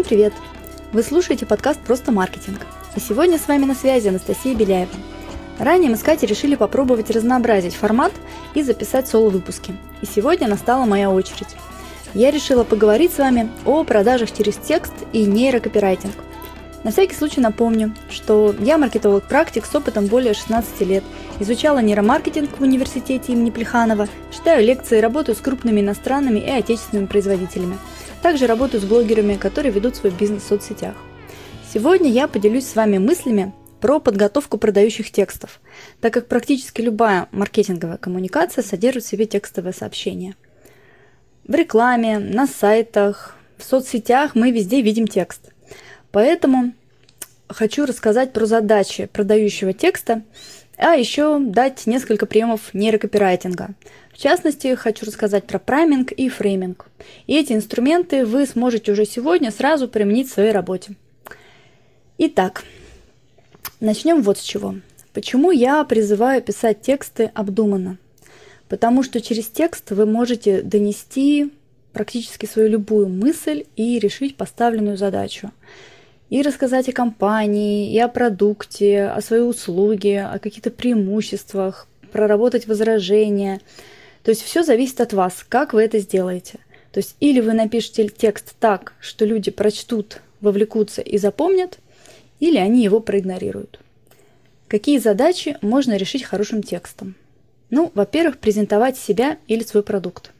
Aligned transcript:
Всем 0.00 0.08
привет! 0.08 0.32
Вы 0.94 1.02
слушаете 1.02 1.44
подкаст 1.44 1.78
«Просто 1.80 2.10
маркетинг». 2.10 2.66
И 2.96 3.00
сегодня 3.00 3.38
с 3.38 3.46
вами 3.46 3.66
на 3.66 3.74
связи 3.74 4.08
Анастасия 4.08 4.54
Беляева. 4.54 4.90
Ранее 5.58 5.90
мы 5.90 5.96
с 5.98 6.02
Катей 6.02 6.26
решили 6.26 6.54
попробовать 6.54 7.10
разнообразить 7.10 7.74
формат 7.74 8.10
и 8.54 8.62
записать 8.62 9.08
соло-выпуски. 9.08 9.76
И 10.00 10.06
сегодня 10.06 10.48
настала 10.48 10.86
моя 10.86 11.10
очередь. 11.10 11.54
Я 12.14 12.30
решила 12.30 12.64
поговорить 12.64 13.12
с 13.12 13.18
вами 13.18 13.50
о 13.66 13.84
продажах 13.84 14.32
через 14.32 14.56
текст 14.56 14.94
и 15.12 15.26
нейрокопирайтинг– 15.26 16.14
на 16.82 16.92
всякий 16.92 17.14
случай 17.14 17.42
напомню, 17.42 17.94
что 18.08 18.54
я 18.58 18.78
маркетолог-практик 18.78 19.66
с 19.66 19.74
опытом 19.74 20.06
более 20.06 20.32
16 20.32 20.80
лет, 20.80 21.04
изучала 21.38 21.80
нейромаркетинг 21.80 22.58
в 22.58 22.62
университете 22.62 23.32
имени 23.32 23.50
Плеханова, 23.50 24.08
читаю 24.30 24.64
лекции, 24.64 24.98
работаю 24.98 25.36
с 25.36 25.40
крупными 25.40 25.82
иностранными 25.82 26.38
и 26.38 26.48
отечественными 26.48 27.06
производителями. 27.06 27.76
Также 28.22 28.46
работаю 28.46 28.80
с 28.80 28.84
блогерами, 28.84 29.36
которые 29.36 29.72
ведут 29.72 29.96
свой 29.96 30.12
бизнес 30.12 30.42
в 30.42 30.46
соцсетях. 30.46 30.94
Сегодня 31.72 32.10
я 32.10 32.28
поделюсь 32.28 32.66
с 32.66 32.76
вами 32.76 32.98
мыслями 32.98 33.52
про 33.80 33.98
подготовку 33.98 34.58
продающих 34.58 35.10
текстов, 35.10 35.60
так 36.00 36.12
как 36.12 36.26
практически 36.26 36.82
любая 36.82 37.28
маркетинговая 37.32 37.96
коммуникация 37.96 38.62
содержит 38.62 39.04
в 39.04 39.08
себе 39.08 39.26
текстовое 39.26 39.72
сообщение. 39.72 40.34
В 41.46 41.54
рекламе, 41.54 42.18
на 42.18 42.46
сайтах, 42.46 43.36
в 43.56 43.64
соцсетях 43.64 44.34
мы 44.34 44.50
везде 44.50 44.82
видим 44.82 45.06
текст– 45.06 45.52
Поэтому 46.12 46.72
хочу 47.48 47.86
рассказать 47.86 48.32
про 48.32 48.46
задачи 48.46 49.06
продающего 49.06 49.72
текста, 49.72 50.22
а 50.76 50.94
еще 50.94 51.38
дать 51.38 51.86
несколько 51.86 52.26
приемов 52.26 52.74
нейрокопирайтинга. 52.74 53.70
В 54.20 54.22
частности, 54.22 54.74
хочу 54.74 55.06
рассказать 55.06 55.46
про 55.46 55.58
прайминг 55.58 56.12
и 56.12 56.28
фрейминг. 56.28 56.90
И 57.26 57.34
эти 57.34 57.54
инструменты 57.54 58.26
вы 58.26 58.44
сможете 58.44 58.92
уже 58.92 59.06
сегодня 59.06 59.50
сразу 59.50 59.88
применить 59.88 60.28
в 60.28 60.34
своей 60.34 60.52
работе. 60.52 60.92
Итак, 62.18 62.64
начнем 63.80 64.20
вот 64.20 64.36
с 64.36 64.42
чего. 64.42 64.74
Почему 65.14 65.50
я 65.50 65.82
призываю 65.84 66.42
писать 66.42 66.82
тексты 66.82 67.30
обдуманно? 67.32 67.96
Потому 68.68 69.02
что 69.02 69.22
через 69.22 69.46
текст 69.46 69.90
вы 69.90 70.04
можете 70.04 70.60
донести 70.60 71.54
практически 71.94 72.44
свою 72.44 72.68
любую 72.68 73.08
мысль 73.08 73.64
и 73.74 73.98
решить 73.98 74.36
поставленную 74.36 74.98
задачу 74.98 75.50
и 76.28 76.42
рассказать 76.42 76.90
о 76.90 76.92
компании, 76.92 77.90
и 77.90 77.98
о 77.98 78.08
продукте, 78.08 79.04
о 79.04 79.22
своей 79.22 79.44
услуге, 79.44 80.24
о 80.24 80.38
каких-то 80.38 80.70
преимуществах, 80.70 81.88
проработать 82.12 82.66
возражения. 82.66 83.62
То 84.22 84.30
есть 84.30 84.42
все 84.42 84.62
зависит 84.62 85.00
от 85.00 85.12
вас, 85.12 85.44
как 85.48 85.72
вы 85.72 85.82
это 85.82 85.98
сделаете. 85.98 86.58
То 86.92 86.98
есть 86.98 87.16
или 87.20 87.40
вы 87.40 87.52
напишете 87.52 88.08
текст 88.08 88.54
так, 88.58 88.94
что 89.00 89.24
люди 89.24 89.50
прочтут, 89.50 90.20
вовлекутся 90.40 91.02
и 91.02 91.18
запомнят, 91.18 91.78
или 92.40 92.56
они 92.56 92.82
его 92.82 93.00
проигнорируют. 93.00 93.80
Какие 94.68 94.98
задачи 94.98 95.56
можно 95.62 95.96
решить 95.96 96.22
хорошим 96.22 96.62
текстом? 96.62 97.14
Ну, 97.70 97.92
во-первых, 97.94 98.38
презентовать 98.38 98.96
себя 98.96 99.38
или 99.46 99.62
свой 99.62 99.82
продукт. 99.82 100.32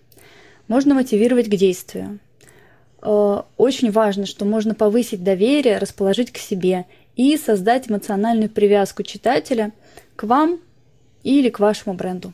Можно 0.68 0.94
мотивировать 0.94 1.46
к 1.46 1.56
действию. 1.56 2.18
Э, 3.02 3.42
очень 3.56 3.90
важно, 3.90 4.26
что 4.26 4.44
можно 4.44 4.74
повысить 4.74 5.22
доверие, 5.22 5.78
расположить 5.78 6.32
к 6.32 6.38
себе 6.38 6.86
и 7.16 7.36
создать 7.36 7.90
эмоциональную 7.90 8.50
привязку 8.50 9.02
читателя 9.02 9.72
к 10.16 10.24
вам 10.24 10.60
или 11.22 11.48
к 11.50 11.60
вашему 11.60 11.94
бренду. 11.94 12.32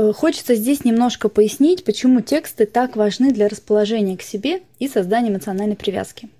Э, 0.00 0.14
хочется 0.14 0.54
здесь 0.54 0.84
немножко 0.84 1.28
пояснить, 1.28 1.84
почему 1.84 2.22
тексты 2.22 2.64
так 2.64 2.96
важны 2.96 3.32
для 3.32 3.48
расположения 3.48 4.16
к 4.16 4.22
себе 4.22 4.62
и 4.78 4.88
создания 4.88 5.28
эмоциональной 5.28 5.76
привязки. 5.76 6.30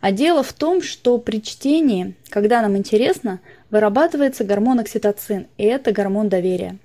А 0.00 0.10
дело 0.10 0.42
в 0.42 0.52
том, 0.52 0.82
что 0.82 1.18
при 1.18 1.40
чтении, 1.40 2.16
когда 2.30 2.60
нам 2.62 2.76
интересно, 2.76 3.38
вырабатывается 3.70 4.42
гормон 4.42 4.80
окситоцин, 4.80 5.46
и 5.56 5.64
это 5.64 5.92
гормон 5.92 6.28
доверия. 6.28 6.78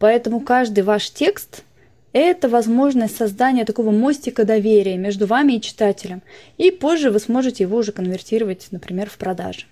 Поэтому 0.00 0.40
каждый 0.40 0.82
ваш 0.82 1.10
текст– 1.10 1.62
это 2.12 2.48
возможность 2.48 3.16
создания 3.16 3.64
такого 3.64 3.92
мостика 3.92 4.44
доверия 4.44 4.96
между 4.96 5.26
вами 5.26 5.52
и 5.52 5.60
читателем. 5.60 6.22
И 6.58 6.72
позже 6.72 7.12
вы 7.12 7.20
сможете 7.20 7.62
его 7.62 7.76
уже 7.76 7.92
конвертировать, 7.92 8.66
например, 8.72 9.08
в 9.08 9.18
продажи. 9.18 9.66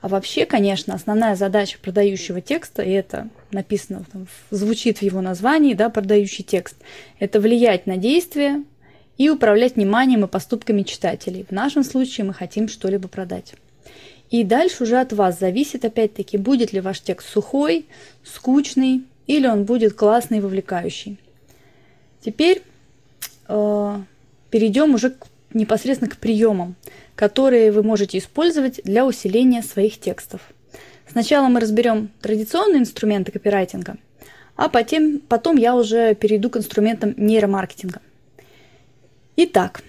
А 0.00 0.08
вообще, 0.08 0.46
конечно, 0.46 0.94
основная 0.94 1.36
задача 1.36 1.78
продающего 1.80 2.40
текста, 2.40 2.82
и 2.82 2.90
это 2.90 3.28
написано, 3.50 4.04
там, 4.10 4.26
звучит 4.50 4.98
в 4.98 5.02
его 5.02 5.20
названии, 5.20 5.74
да, 5.74 5.90
продающий 5.90 6.42
текст, 6.42 6.76
это 7.18 7.38
влиять 7.38 7.86
на 7.86 7.98
действия 7.98 8.62
и 9.18 9.28
управлять 9.28 9.76
вниманием 9.76 10.24
и 10.24 10.28
поступками 10.28 10.82
читателей. 10.82 11.44
В 11.48 11.52
нашем 11.52 11.84
случае 11.84 12.24
мы 12.24 12.32
хотим 12.32 12.68
что-либо 12.68 13.08
продать. 13.08 13.54
И 14.30 14.44
дальше 14.44 14.84
уже 14.84 14.98
от 14.98 15.12
вас 15.12 15.38
зависит, 15.38 15.84
опять-таки, 15.84 16.38
будет 16.38 16.72
ли 16.72 16.80
ваш 16.80 17.00
текст 17.00 17.28
сухой, 17.28 17.84
скучный, 18.24 19.02
или 19.26 19.46
он 19.46 19.64
будет 19.64 19.92
классный 19.92 20.38
и 20.38 20.40
вовлекающий. 20.40 21.18
Теперь 22.24 22.62
э, 23.48 24.00
перейдем 24.50 24.94
уже 24.94 25.10
к, 25.10 25.26
непосредственно 25.52 26.10
к 26.10 26.16
приемам, 26.16 26.76
которые 27.14 27.72
вы 27.72 27.82
можете 27.82 28.18
использовать 28.18 28.80
для 28.84 29.06
усиления 29.06 29.62
своих 29.62 29.98
текстов. 29.98 30.40
Сначала 31.10 31.48
мы 31.48 31.60
разберем 31.60 32.10
традиционные 32.20 32.80
инструменты 32.80 33.32
копирайтинга, 33.32 33.96
а 34.56 34.68
потом, 34.68 35.18
потом 35.18 35.56
я 35.56 35.74
уже 35.74 36.14
перейду 36.14 36.50
к 36.50 36.56
инструментам 36.56 37.14
нейромаркетинга. 37.16 38.00
Итак, 39.36 39.82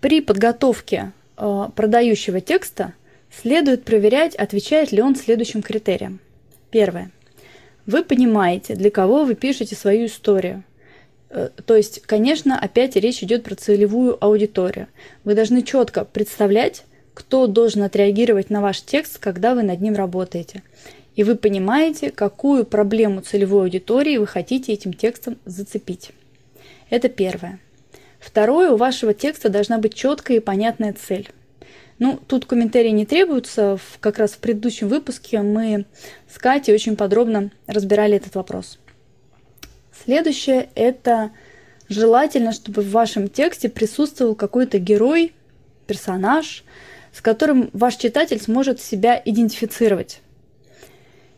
при 0.00 0.20
подготовке 0.20 1.12
э, 1.36 1.68
продающего 1.74 2.40
текста 2.40 2.94
следует 3.30 3.84
проверять, 3.84 4.34
отвечает 4.34 4.92
ли 4.92 5.00
он 5.00 5.16
следующим 5.16 5.62
критериям. 5.62 6.20
Первое. 6.70 7.10
Вы 7.86 8.04
понимаете, 8.04 8.74
для 8.74 8.90
кого 8.90 9.24
вы 9.24 9.34
пишете 9.34 9.74
свою 9.74 10.06
историю– 10.06 10.64
то 11.32 11.76
есть, 11.76 12.02
конечно, 12.02 12.58
опять 12.58 12.96
речь 12.96 13.22
идет 13.22 13.44
про 13.44 13.54
целевую 13.54 14.22
аудиторию. 14.22 14.88
Вы 15.24 15.34
должны 15.34 15.62
четко 15.62 16.04
представлять, 16.04 16.84
кто 17.14 17.46
должен 17.46 17.82
отреагировать 17.82 18.50
на 18.50 18.60
ваш 18.60 18.82
текст, 18.82 19.18
когда 19.18 19.54
вы 19.54 19.62
над 19.62 19.80
ним 19.80 19.94
работаете. 19.94 20.62
И 21.14 21.24
вы 21.24 21.36
понимаете, 21.36 22.10
какую 22.10 22.64
проблему 22.64 23.20
целевой 23.20 23.64
аудитории 23.64 24.16
вы 24.16 24.26
хотите 24.26 24.72
этим 24.72 24.92
текстом 24.92 25.38
зацепить. 25.44 26.10
Это 26.90 27.08
первое. 27.08 27.60
Второе, 28.18 28.70
у 28.70 28.76
вашего 28.76 29.14
текста 29.14 29.48
должна 29.48 29.78
быть 29.78 29.94
четкая 29.94 30.38
и 30.38 30.40
понятная 30.40 30.94
цель. 30.94 31.28
Ну, 31.98 32.18
тут 32.26 32.46
комментарии 32.46 32.90
не 32.90 33.06
требуются. 33.06 33.78
Как 34.00 34.18
раз 34.18 34.32
в 34.32 34.38
предыдущем 34.38 34.88
выпуске 34.88 35.40
мы 35.40 35.86
с 36.32 36.38
Катей 36.38 36.74
очень 36.74 36.96
подробно 36.96 37.50
разбирали 37.66 38.16
этот 38.16 38.34
вопрос. 38.34 38.78
Следующее– 40.04 40.70
это 40.74 41.30
желательно, 41.88 42.52
чтобы 42.52 42.82
в 42.82 42.90
вашем 42.90 43.28
тексте 43.28 43.68
присутствовал 43.68 44.34
какой-то 44.34 44.78
герой, 44.78 45.32
персонаж, 45.86 46.64
с 47.12 47.20
которым 47.20 47.68
ваш 47.72 47.96
читатель 47.96 48.40
сможет 48.40 48.80
себя 48.80 49.20
идентифицировать. 49.22 50.20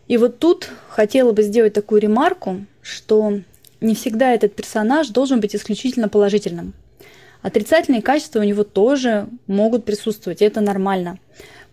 И 0.06 0.16
вот 0.16 0.38
тут 0.38 0.70
хотела 0.88 1.32
бы 1.32 1.42
сделать 1.42 1.72
такую 1.72 2.00
ремарку, 2.00 2.65
что 2.82 3.41
не 3.81 3.94
всегда 3.94 4.32
этот 4.32 4.54
персонаж 4.54 5.09
должен 5.09 5.41
быть 5.41 5.56
исключительно 5.56 6.09
положительным. 6.09 6.75
Отрицательные 7.42 8.03
качества 8.03 8.41
у 8.41 8.44
него 8.44 8.65
тоже 8.65 9.26
могут 9.47 9.84
присутствовать, 9.84 10.41
и 10.41 10.44
это 10.44 10.60
нормально. 10.60 11.19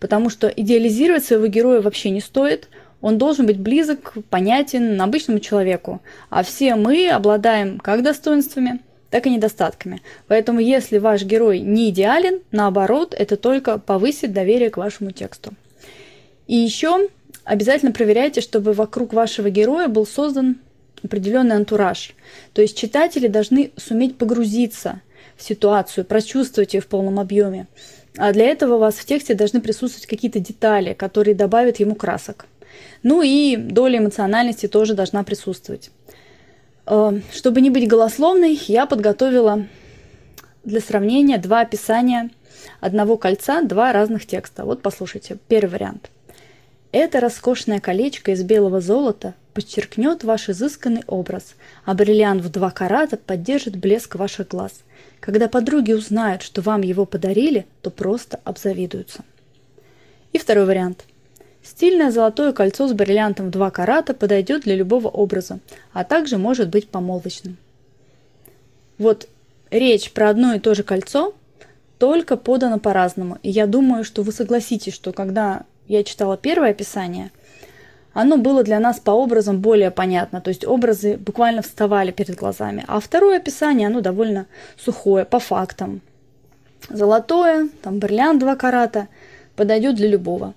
Потому 0.00 0.28
что 0.28 0.48
идеализировать 0.48 1.24
своего 1.24 1.46
героя 1.46 1.80
вообще 1.80 2.10
не 2.10 2.20
стоит– 2.20 2.68
он 3.02 3.18
должен 3.18 3.46
быть 3.46 3.58
близок, 3.58 4.14
понятен 4.30 4.98
обычному 4.98 5.40
человеку. 5.40 6.00
А 6.30 6.42
все 6.42 6.76
мы 6.76 7.10
обладаем 7.10 7.78
как 7.78 8.02
достоинствами, 8.02 8.80
так 9.10 9.26
и 9.26 9.30
недостатками. 9.30 10.00
Поэтому 10.28 10.60
если 10.60 10.98
ваш 10.98 11.24
герой 11.24 11.58
не 11.58 11.90
идеален, 11.90 12.40
наоборот, 12.52 13.14
это 13.18 13.36
только 13.36 13.78
повысит 13.78 14.32
доверие 14.32 14.70
к 14.70 14.78
вашему 14.78 15.10
тексту. 15.10 15.52
И 16.46 16.56
еще 16.56 17.08
обязательно 17.44 17.92
проверяйте, 17.92 18.40
чтобы 18.40 18.72
вокруг 18.72 19.12
вашего 19.12 19.50
героя 19.50 19.88
был 19.88 20.06
создан 20.06 20.58
определенный 21.02 21.56
антураж. 21.56 22.14
То 22.52 22.62
есть 22.62 22.78
читатели 22.78 23.26
должны 23.26 23.72
суметь 23.76 24.16
погрузиться 24.16 25.00
в 25.36 25.42
ситуацию, 25.42 26.04
прочувствовать 26.04 26.74
ее 26.74 26.80
в 26.80 26.86
полном 26.86 27.18
объеме. 27.18 27.66
А 28.16 28.32
для 28.32 28.44
этого 28.44 28.76
у 28.76 28.78
вас 28.78 28.94
в 28.94 29.04
тексте 29.04 29.34
должны 29.34 29.60
присутствовать 29.60 30.06
какие-то 30.06 30.38
детали, 30.38 30.92
которые 30.92 31.34
добавят 31.34 31.80
ему 31.80 31.96
красок. 31.96 32.46
Ну 33.02 33.22
и 33.22 33.56
доля 33.56 33.98
эмоциональности 33.98 34.68
тоже 34.68 34.94
должна 34.94 35.24
присутствовать. 35.24 35.90
Э, 36.86 37.20
чтобы 37.32 37.60
не 37.60 37.70
быть 37.70 37.88
голословной, 37.88 38.58
я 38.68 38.86
подготовила 38.86 39.66
для 40.64 40.80
сравнения 40.80 41.38
два 41.38 41.60
описания 41.60 42.30
одного 42.80 43.16
кольца, 43.16 43.62
два 43.62 43.92
разных 43.92 44.26
текста. 44.26 44.64
Вот 44.64 44.82
послушайте, 44.82 45.38
первый 45.48 45.70
вариант. 45.70 46.10
Это 46.92 47.20
роскошное 47.20 47.80
колечко 47.80 48.32
из 48.32 48.42
белого 48.42 48.80
золота 48.80 49.34
подчеркнет 49.54 50.24
ваш 50.24 50.50
изысканный 50.50 51.02
образ, 51.06 51.54
а 51.84 51.94
бриллиант 51.94 52.42
в 52.42 52.50
два 52.50 52.70
карата 52.70 53.16
поддержит 53.16 53.76
блеск 53.76 54.14
ваших 54.14 54.48
глаз. 54.48 54.82
Когда 55.20 55.48
подруги 55.48 55.92
узнают, 55.92 56.42
что 56.42 56.60
вам 56.62 56.82
его 56.82 57.06
подарили, 57.06 57.66
то 57.80 57.90
просто 57.90 58.40
обзавидуются. 58.44 59.24
И 60.32 60.38
второй 60.38 60.66
вариант. 60.66 61.04
Стильное 61.62 62.10
золотое 62.10 62.52
кольцо 62.52 62.88
с 62.88 62.92
бриллиантом 62.92 63.46
в 63.46 63.50
два 63.50 63.70
карата 63.70 64.14
подойдет 64.14 64.62
для 64.62 64.74
любого 64.74 65.08
образа, 65.08 65.60
а 65.92 66.04
также 66.04 66.36
может 66.38 66.68
быть 66.68 66.88
помолвочным. 66.88 67.56
Вот 68.98 69.28
речь 69.70 70.12
про 70.12 70.30
одно 70.30 70.54
и 70.54 70.58
то 70.58 70.74
же 70.74 70.82
кольцо, 70.82 71.34
только 71.98 72.36
подано 72.36 72.80
по-разному. 72.80 73.38
И 73.44 73.50
я 73.50 73.66
думаю, 73.66 74.02
что 74.02 74.22
вы 74.22 74.32
согласитесь, 74.32 74.92
что 74.92 75.12
когда 75.12 75.62
я 75.86 76.02
читала 76.02 76.36
первое 76.36 76.70
описание, 76.70 77.30
оно 78.12 78.38
было 78.38 78.64
для 78.64 78.80
нас 78.80 78.98
по 78.98 79.12
образам 79.12 79.60
более 79.60 79.90
понятно, 79.90 80.40
то 80.40 80.48
есть 80.48 80.66
образы 80.66 81.16
буквально 81.16 81.62
вставали 81.62 82.10
перед 82.10 82.34
глазами. 82.34 82.84
А 82.88 82.98
второе 82.98 83.36
описание, 83.38 83.86
оно 83.86 84.00
довольно 84.00 84.46
сухое, 84.76 85.24
по 85.24 85.38
фактам. 85.38 86.00
Золотое, 86.90 87.68
там 87.82 88.00
бриллиант 88.00 88.40
2 88.40 88.56
карата, 88.56 89.08
подойдет 89.54 89.94
для 89.94 90.08
любого. 90.08 90.54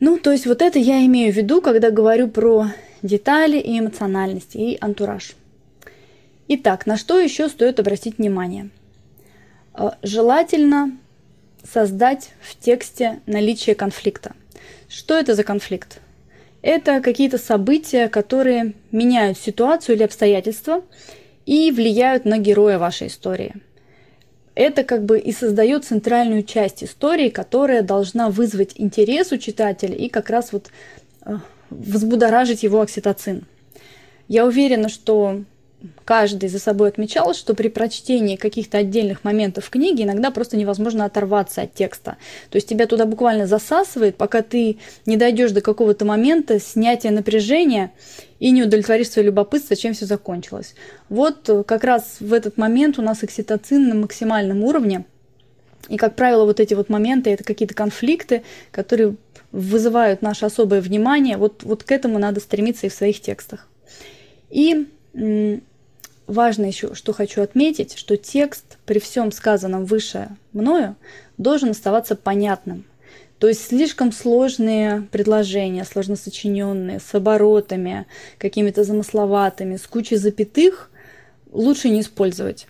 Ну, 0.00 0.18
то 0.18 0.32
есть 0.32 0.46
вот 0.46 0.62
это 0.62 0.78
я 0.78 1.04
имею 1.04 1.32
в 1.32 1.36
виду, 1.36 1.60
когда 1.60 1.90
говорю 1.90 2.28
про 2.28 2.68
детали 3.02 3.58
и 3.58 3.78
эмоциональность, 3.78 4.56
и 4.56 4.78
антураж. 4.80 5.34
Итак, 6.48 6.86
на 6.86 6.96
что 6.96 7.18
еще 7.18 7.48
стоит 7.48 7.78
обратить 7.78 8.16
внимание? 8.16 8.70
Э, 9.74 9.90
желательно 10.02 10.96
создать 11.70 12.30
в 12.40 12.58
тексте 12.58 13.20
наличие 13.26 13.74
конфликта. 13.74 14.32
Что 14.88 15.18
это 15.18 15.34
за 15.34 15.44
конфликт? 15.44 16.00
Это 16.62 17.00
какие-то 17.00 17.36
события, 17.38 18.08
которые 18.08 18.74
меняют 18.90 19.38
ситуацию 19.38 19.96
или 19.96 20.02
обстоятельства 20.02 20.82
и 21.44 21.70
влияют 21.70 22.24
на 22.24 22.38
героя 22.38 22.78
вашей 22.78 23.08
истории. 23.08 23.54
Это 24.60 24.84
как 24.84 25.06
бы 25.06 25.18
и 25.18 25.32
создает 25.32 25.86
центральную 25.86 26.42
часть 26.42 26.84
истории, 26.84 27.30
которая 27.30 27.80
должна 27.80 28.28
вызвать 28.28 28.72
интерес 28.76 29.32
у 29.32 29.38
читателя 29.38 29.94
и 29.94 30.10
как 30.10 30.28
раз 30.28 30.52
вот 30.52 30.68
э, 31.24 31.38
взбудоражить 31.70 32.62
его 32.62 32.82
окситоцин. 32.82 33.46
Я 34.28 34.44
уверена, 34.44 34.90
что 34.90 35.44
каждый 36.04 36.48
за 36.48 36.58
собой 36.58 36.88
отмечал, 36.88 37.34
что 37.34 37.54
при 37.54 37.68
прочтении 37.68 38.36
каких-то 38.36 38.78
отдельных 38.78 39.24
моментов 39.24 39.66
в 39.66 39.70
книге 39.70 40.04
иногда 40.04 40.30
просто 40.30 40.56
невозможно 40.56 41.04
оторваться 41.04 41.62
от 41.62 41.74
текста. 41.74 42.16
То 42.50 42.56
есть 42.56 42.68
тебя 42.68 42.86
туда 42.86 43.06
буквально 43.06 43.46
засасывает, 43.46 44.16
пока 44.16 44.42
ты 44.42 44.78
не 45.06 45.16
дойдешь 45.16 45.52
до 45.52 45.60
какого-то 45.60 46.04
момента 46.04 46.60
снятия 46.60 47.10
напряжения 47.10 47.92
и 48.38 48.50
не 48.50 48.62
удовлетворишь 48.62 49.10
свое 49.10 49.26
любопытство, 49.26 49.76
чем 49.76 49.94
все 49.94 50.06
закончилось. 50.06 50.74
Вот 51.08 51.48
э, 51.48 51.62
как 51.62 51.84
раз 51.84 52.16
в 52.20 52.32
этот 52.32 52.56
момент 52.56 52.98
у 52.98 53.02
нас 53.02 53.22
окситоцин 53.22 53.88
на 53.88 53.94
максимальном 53.94 54.64
уровне. 54.64 55.04
И, 55.88 55.96
как 55.96 56.14
правило, 56.14 56.44
вот 56.44 56.60
эти 56.60 56.74
вот 56.74 56.88
моменты– 56.88 57.30
это 57.32 57.42
какие-то 57.42 57.74
конфликты, 57.74 58.42
которые 58.70 59.16
вызывают 59.50 60.22
наше 60.22 60.46
особое 60.46 60.80
внимание. 60.80 61.36
Вот, 61.36 61.62
вот 61.64 61.82
к 61.82 61.90
этому 61.90 62.18
надо 62.18 62.40
стремиться 62.40 62.86
и 62.86 62.90
в 62.90 62.94
своих 62.94 63.20
текстах. 63.20 63.66
И 64.50 64.88
важно 66.30 66.66
еще, 66.66 66.94
что 66.94 67.12
хочу 67.12 67.42
отметить, 67.42 67.96
что 67.96 68.16
текст 68.16 68.78
при 68.86 68.98
всем 68.98 69.32
сказанном 69.32 69.84
выше 69.84 70.28
мною 70.52 70.96
должен 71.38 71.70
оставаться 71.70 72.16
понятным. 72.16 72.84
То 73.38 73.48
есть 73.48 73.66
слишком 73.66 74.12
сложные 74.12 75.08
предложения, 75.10 75.84
сложно 75.84 76.16
сочиненные, 76.16 77.00
с 77.00 77.14
оборотами, 77.14 78.06
какими-то 78.38 78.84
замысловатыми, 78.84 79.76
с 79.76 79.86
кучей 79.86 80.16
запятых 80.16 80.90
лучше 81.50 81.88
не 81.88 82.02
использовать. 82.02 82.66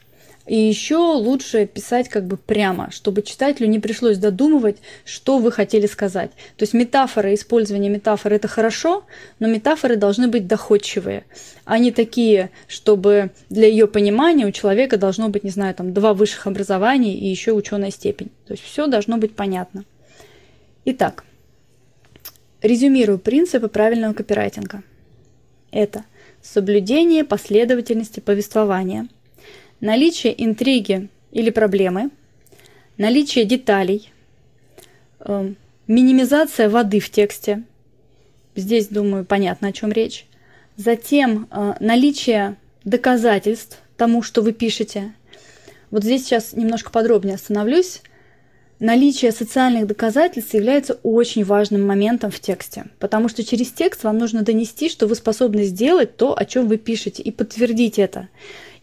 И 0.46 0.56
еще 0.56 0.96
лучше 0.96 1.66
писать 1.66 2.08
как 2.08 2.26
бы 2.26 2.36
прямо, 2.36 2.90
чтобы 2.90 3.22
читателю 3.22 3.68
не 3.68 3.78
пришлось 3.78 4.18
додумывать, 4.18 4.78
что 5.04 5.38
вы 5.38 5.52
хотели 5.52 5.86
сказать. 5.86 6.30
То 6.56 6.62
есть 6.62 6.72
метафора, 6.72 7.34
использование 7.34 7.90
метафоры– 7.90 8.36
это 8.36 8.48
хорошо, 8.48 9.04
но 9.38 9.48
метафоры 9.48 9.96
должны 9.96 10.28
быть 10.28 10.46
доходчивые. 10.46 11.24
Они 11.64 11.92
такие, 11.92 12.50
чтобы 12.66 13.30
для 13.50 13.68
ее 13.68 13.86
понимания 13.86 14.46
у 14.46 14.50
человека 14.50 14.96
должно 14.96 15.28
быть, 15.28 15.44
не 15.44 15.50
знаю, 15.50 15.74
там 15.74 15.92
два 15.92 16.14
высших 16.14 16.46
образования 16.46 17.14
и 17.14 17.28
еще 17.28 17.52
ученая 17.52 17.90
степень. 17.90 18.30
То 18.46 18.54
есть 18.54 18.64
все 18.64 18.86
должно 18.86 19.18
быть 19.18 19.36
понятно. 19.36 19.84
Итак, 20.86 21.24
резюмирую 22.62 23.18
принципы 23.18 23.68
правильного 23.68 24.14
копирайтинга. 24.14 24.82
Это 25.70 26.04
соблюдение 26.42 27.24
последовательности 27.24 28.20
повествования– 28.20 29.06
наличие 29.80 30.34
интриги 30.44 31.08
или 31.32 31.50
проблемы, 31.50 32.10
наличие 32.98 33.44
деталей, 33.44 34.10
э, 35.20 35.52
минимизация 35.86 36.68
воды 36.68 37.00
в 37.00 37.10
тексте. 37.10 37.62
Здесь, 38.56 38.88
думаю, 38.88 39.24
понятно, 39.24 39.68
о 39.68 39.72
чем 39.72 39.92
речь. 39.92 40.26
Затем 40.76 41.48
э, 41.50 41.74
наличие 41.80 42.56
доказательств 42.84 43.78
тому, 43.96 44.22
что 44.22 44.42
вы 44.42 44.52
пишете. 44.52 45.12
Вот 45.90 46.04
здесь 46.04 46.24
сейчас 46.24 46.52
немножко 46.52 46.90
подробнее 46.90 47.34
остановлюсь. 47.34 48.02
Наличие 48.78 49.30
социальных 49.30 49.86
доказательств 49.86 50.54
является 50.54 50.94
очень 51.02 51.44
важным 51.44 51.86
моментом 51.86 52.30
в 52.30 52.40
тексте, 52.40 52.86
потому 52.98 53.28
что 53.28 53.44
через 53.44 53.70
текст 53.70 54.04
вам 54.04 54.16
нужно 54.16 54.42
донести, 54.42 54.88
что 54.88 55.06
вы 55.06 55.16
способны 55.16 55.64
сделать 55.64 56.16
то, 56.16 56.34
о 56.34 56.46
чем 56.46 56.66
вы 56.66 56.78
пишете, 56.78 57.22
и 57.22 57.30
подтвердить 57.30 57.98
это. 57.98 58.30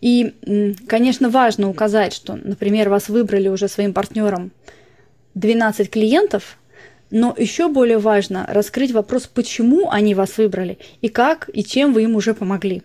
И, 0.01 0.75
конечно, 0.87 1.29
важно 1.29 1.69
указать, 1.69 2.13
что, 2.13 2.35
например, 2.35 2.89
вас 2.89 3.09
выбрали 3.09 3.47
уже 3.47 3.67
своим 3.67 3.93
партнером 3.93 4.51
12 5.33 5.89
клиентов, 5.89 6.57
но 7.09 7.33
еще 7.37 7.69
более 7.69 7.97
важно 7.97 8.45
раскрыть 8.47 8.91
вопрос, 8.91 9.27
почему 9.27 9.89
они 9.89 10.13
вас 10.13 10.37
выбрали 10.37 10.77
и 11.01 11.09
как 11.09 11.49
и 11.53 11.63
чем 11.63 11.93
вы 11.93 12.03
им 12.03 12.15
уже 12.15 12.33
помогли. 12.33 12.83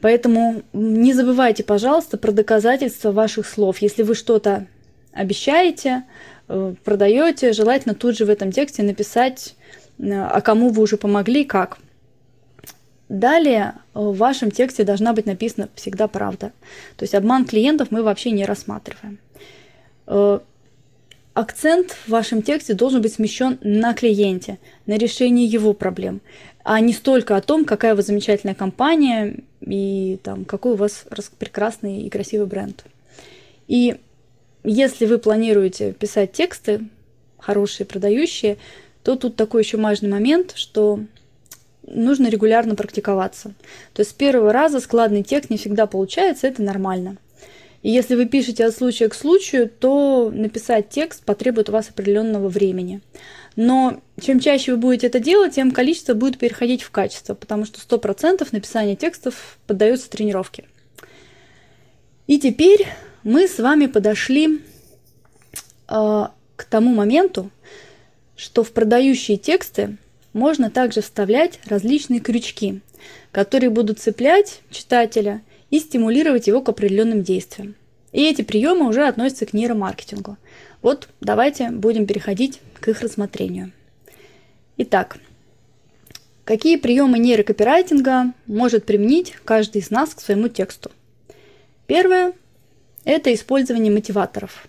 Поэтому 0.00 0.62
не 0.72 1.14
забывайте, 1.14 1.64
пожалуйста, 1.64 2.18
про 2.18 2.32
доказательства 2.32 3.12
ваших 3.12 3.46
слов. 3.46 3.78
Если 3.78 4.02
вы 4.02 4.14
что-то 4.14 4.66
обещаете, 5.12 6.04
э, 6.48 6.74
продаете, 6.84 7.52
желательно 7.52 7.94
тут 7.94 8.16
же 8.16 8.26
в 8.26 8.30
этом 8.30 8.52
тексте 8.52 8.82
написать, 8.82 9.54
э, 9.98 10.12
а 10.12 10.40
кому 10.42 10.68
вы 10.68 10.82
уже 10.82 10.98
помогли 10.98 11.42
и 11.42 11.46
как. 11.46 11.78
Далее 13.08 13.74
в 13.96 14.16
вашем 14.16 14.50
тексте 14.50 14.84
должна 14.84 15.12
быть 15.12 15.26
написана 15.26 15.68
всегда 15.74 16.06
правда. 16.06 16.52
То 16.96 17.04
есть 17.04 17.14
обман 17.14 17.46
клиентов 17.46 17.90
мы 17.90 18.02
вообще 18.02 18.30
не 18.30 18.44
рассматриваем. 18.44 19.18
Э, 20.06 20.40
акцент 21.32 21.92
в 21.92 22.10
вашем 22.10 22.42
тексте 22.42 22.74
должен 22.74 23.00
быть 23.00 23.14
смещен 23.14 23.58
на 23.62 23.94
клиенте, 23.94 24.58
на 24.86 24.98
решение 24.98 25.46
его 25.46 25.72
проблем, 25.72 26.20
а 26.62 26.78
не 26.80 26.92
столько 26.92 27.36
о 27.36 27.40
том, 27.40 27.64
какая 27.64 27.94
вы 27.94 28.02
замечательная 28.02 28.54
компания 28.54 29.38
и 29.60 30.18
там, 30.22 30.44
какой 30.44 30.72
у 30.72 30.76
вас 30.76 31.06
прекрасный 31.38 32.02
и 32.02 32.10
красивый 32.10 32.46
бренд. 32.46 32.84
И 33.66 33.96
если 34.62 35.06
вы 35.06 35.18
планируете 35.18 35.92
писать 35.92 36.32
тексты 36.32 36.88
хорошие, 37.38 37.86
продающие, 37.86 38.58
то 39.02 39.16
тут 39.16 39.36
такой 39.36 39.62
еще 39.62 39.78
важный 39.78 40.10
момент, 40.10 40.52
что 40.56 41.00
нужно 41.86 42.28
регулярно 42.28 42.74
практиковаться. 42.74 43.54
То 43.92 44.00
есть 44.00 44.10
с 44.10 44.14
первого 44.14 44.52
раза 44.52 44.80
складный 44.80 45.22
текст 45.22 45.50
не 45.50 45.56
всегда 45.56 45.86
получается, 45.86 46.46
это 46.46 46.62
нормально. 46.62 47.16
И 47.82 47.90
если 47.90 48.16
вы 48.16 48.26
пишете 48.26 48.64
от 48.64 48.74
случая 48.74 49.08
к 49.08 49.14
случаю, 49.14 49.68
то 49.68 50.30
написать 50.34 50.88
текст 50.88 51.24
потребует 51.24 51.68
у 51.68 51.72
вас 51.72 51.88
определенного 51.88 52.48
времени. 52.48 53.00
Но 53.54 54.00
чем 54.20 54.40
чаще 54.40 54.72
вы 54.72 54.78
будете 54.78 55.06
это 55.06 55.20
делать, 55.20 55.54
тем 55.54 55.70
количество 55.70 56.14
будет 56.14 56.38
переходить 56.38 56.82
в 56.82 56.90
качество, 56.90 57.34
потому 57.34 57.64
что 57.64 57.78
100% 57.78 58.46
написания 58.52 58.96
текстов 58.96 59.58
поддается 59.66 60.10
тренировке. 60.10 60.64
И 62.26 62.38
теперь 62.38 62.86
мы 63.22 63.46
с 63.46 63.58
вами 63.58 63.86
подошли 63.86 64.60
э, 65.88 66.26
к 66.56 66.64
тому 66.68 66.92
моменту, 66.92 67.50
что 68.36 68.62
в 68.64 68.72
продающие 68.72 69.38
тексты 69.38 69.96
можно 70.36 70.68
также 70.70 71.00
вставлять 71.00 71.58
различные 71.64 72.20
крючки, 72.20 72.82
которые 73.32 73.70
будут 73.70 74.00
цеплять 74.00 74.60
читателя 74.70 75.40
и 75.70 75.80
стимулировать 75.80 76.46
его 76.46 76.60
к 76.60 76.68
определенным 76.68 77.22
действиям. 77.22 77.74
И 78.12 78.22
эти 78.22 78.42
приемы 78.42 78.86
уже 78.86 79.08
относятся 79.08 79.46
к 79.46 79.54
нейромаркетингу. 79.54 80.36
Вот 80.82 81.08
давайте 81.22 81.70
будем 81.70 82.06
переходить 82.06 82.60
к 82.78 82.88
их 82.88 83.00
рассмотрению. 83.00 83.72
Итак, 84.76 85.16
какие 86.44 86.76
приемы 86.76 87.18
нейрокопирайтинга 87.18 88.34
может 88.46 88.84
применить 88.84 89.32
каждый 89.42 89.80
из 89.80 89.90
нас 89.90 90.14
к 90.14 90.20
своему 90.20 90.48
тексту? 90.48 90.90
Первое– 91.86 92.34
это 93.04 93.32
использование 93.32 93.90
мотиваторов. 93.90 94.68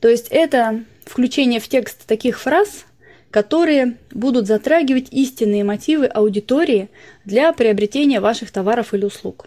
То 0.00 0.08
есть 0.08 0.28
это 0.28 0.84
включение 1.06 1.58
в 1.58 1.68
текст 1.68 2.04
таких 2.04 2.38
фраз, 2.38 2.84
которые 3.30 3.98
будут 4.10 4.46
затрагивать 4.46 5.08
истинные 5.10 5.64
мотивы 5.64 6.06
аудитории 6.06 6.88
для 7.24 7.52
приобретения 7.52 8.20
ваших 8.20 8.50
товаров 8.50 8.94
или 8.94 9.04
услуг. 9.04 9.46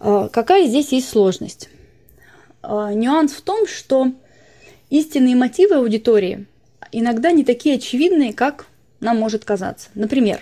А, 0.00 0.28
какая 0.28 0.66
здесь 0.66 0.92
есть 0.92 1.08
сложность? 1.08 1.68
А, 2.62 2.92
нюанс 2.92 3.32
в 3.32 3.42
том, 3.42 3.66
что 3.66 4.12
истинные 4.90 5.36
мотивы 5.36 5.76
аудитории 5.76 6.46
иногда 6.90 7.30
не 7.30 7.44
такие 7.44 7.76
очевидные, 7.76 8.32
как 8.32 8.66
нам 9.00 9.18
может 9.18 9.44
казаться. 9.44 9.88
Например, 9.94 10.40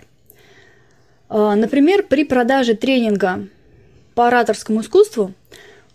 а, 1.28 1.54
например, 1.54 2.02
при 2.02 2.24
продаже 2.24 2.74
тренинга 2.74 3.46
по 4.14 4.28
ораторскому 4.28 4.80
искусству 4.80 5.34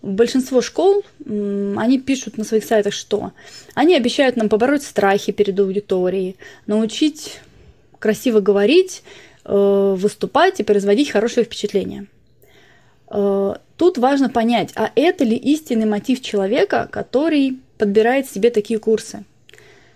большинство 0.05 0.61
школ, 0.61 1.03
они 1.25 1.99
пишут 1.99 2.37
на 2.37 2.43
своих 2.43 2.63
сайтах, 2.63 2.93
что 2.93 3.31
они 3.73 3.95
обещают 3.95 4.37
нам 4.37 4.49
побороть 4.49 4.83
страхи 4.83 5.31
перед 5.31 5.59
аудиторией, 5.59 6.37
научить 6.67 7.39
красиво 7.99 8.39
говорить, 8.39 9.03
э, 9.43 9.95
выступать 9.97 10.59
и 10.59 10.63
производить 10.63 11.09
хорошее 11.09 11.45
впечатление. 11.45 12.07
Э, 13.09 13.55
тут 13.77 13.97
важно 13.97 14.29
понять, 14.29 14.71
а 14.75 14.91
это 14.95 15.23
ли 15.23 15.35
истинный 15.35 15.87
мотив 15.87 16.21
человека, 16.21 16.87
который 16.91 17.59
подбирает 17.77 18.29
себе 18.29 18.51
такие 18.51 18.79
курсы. 18.79 19.25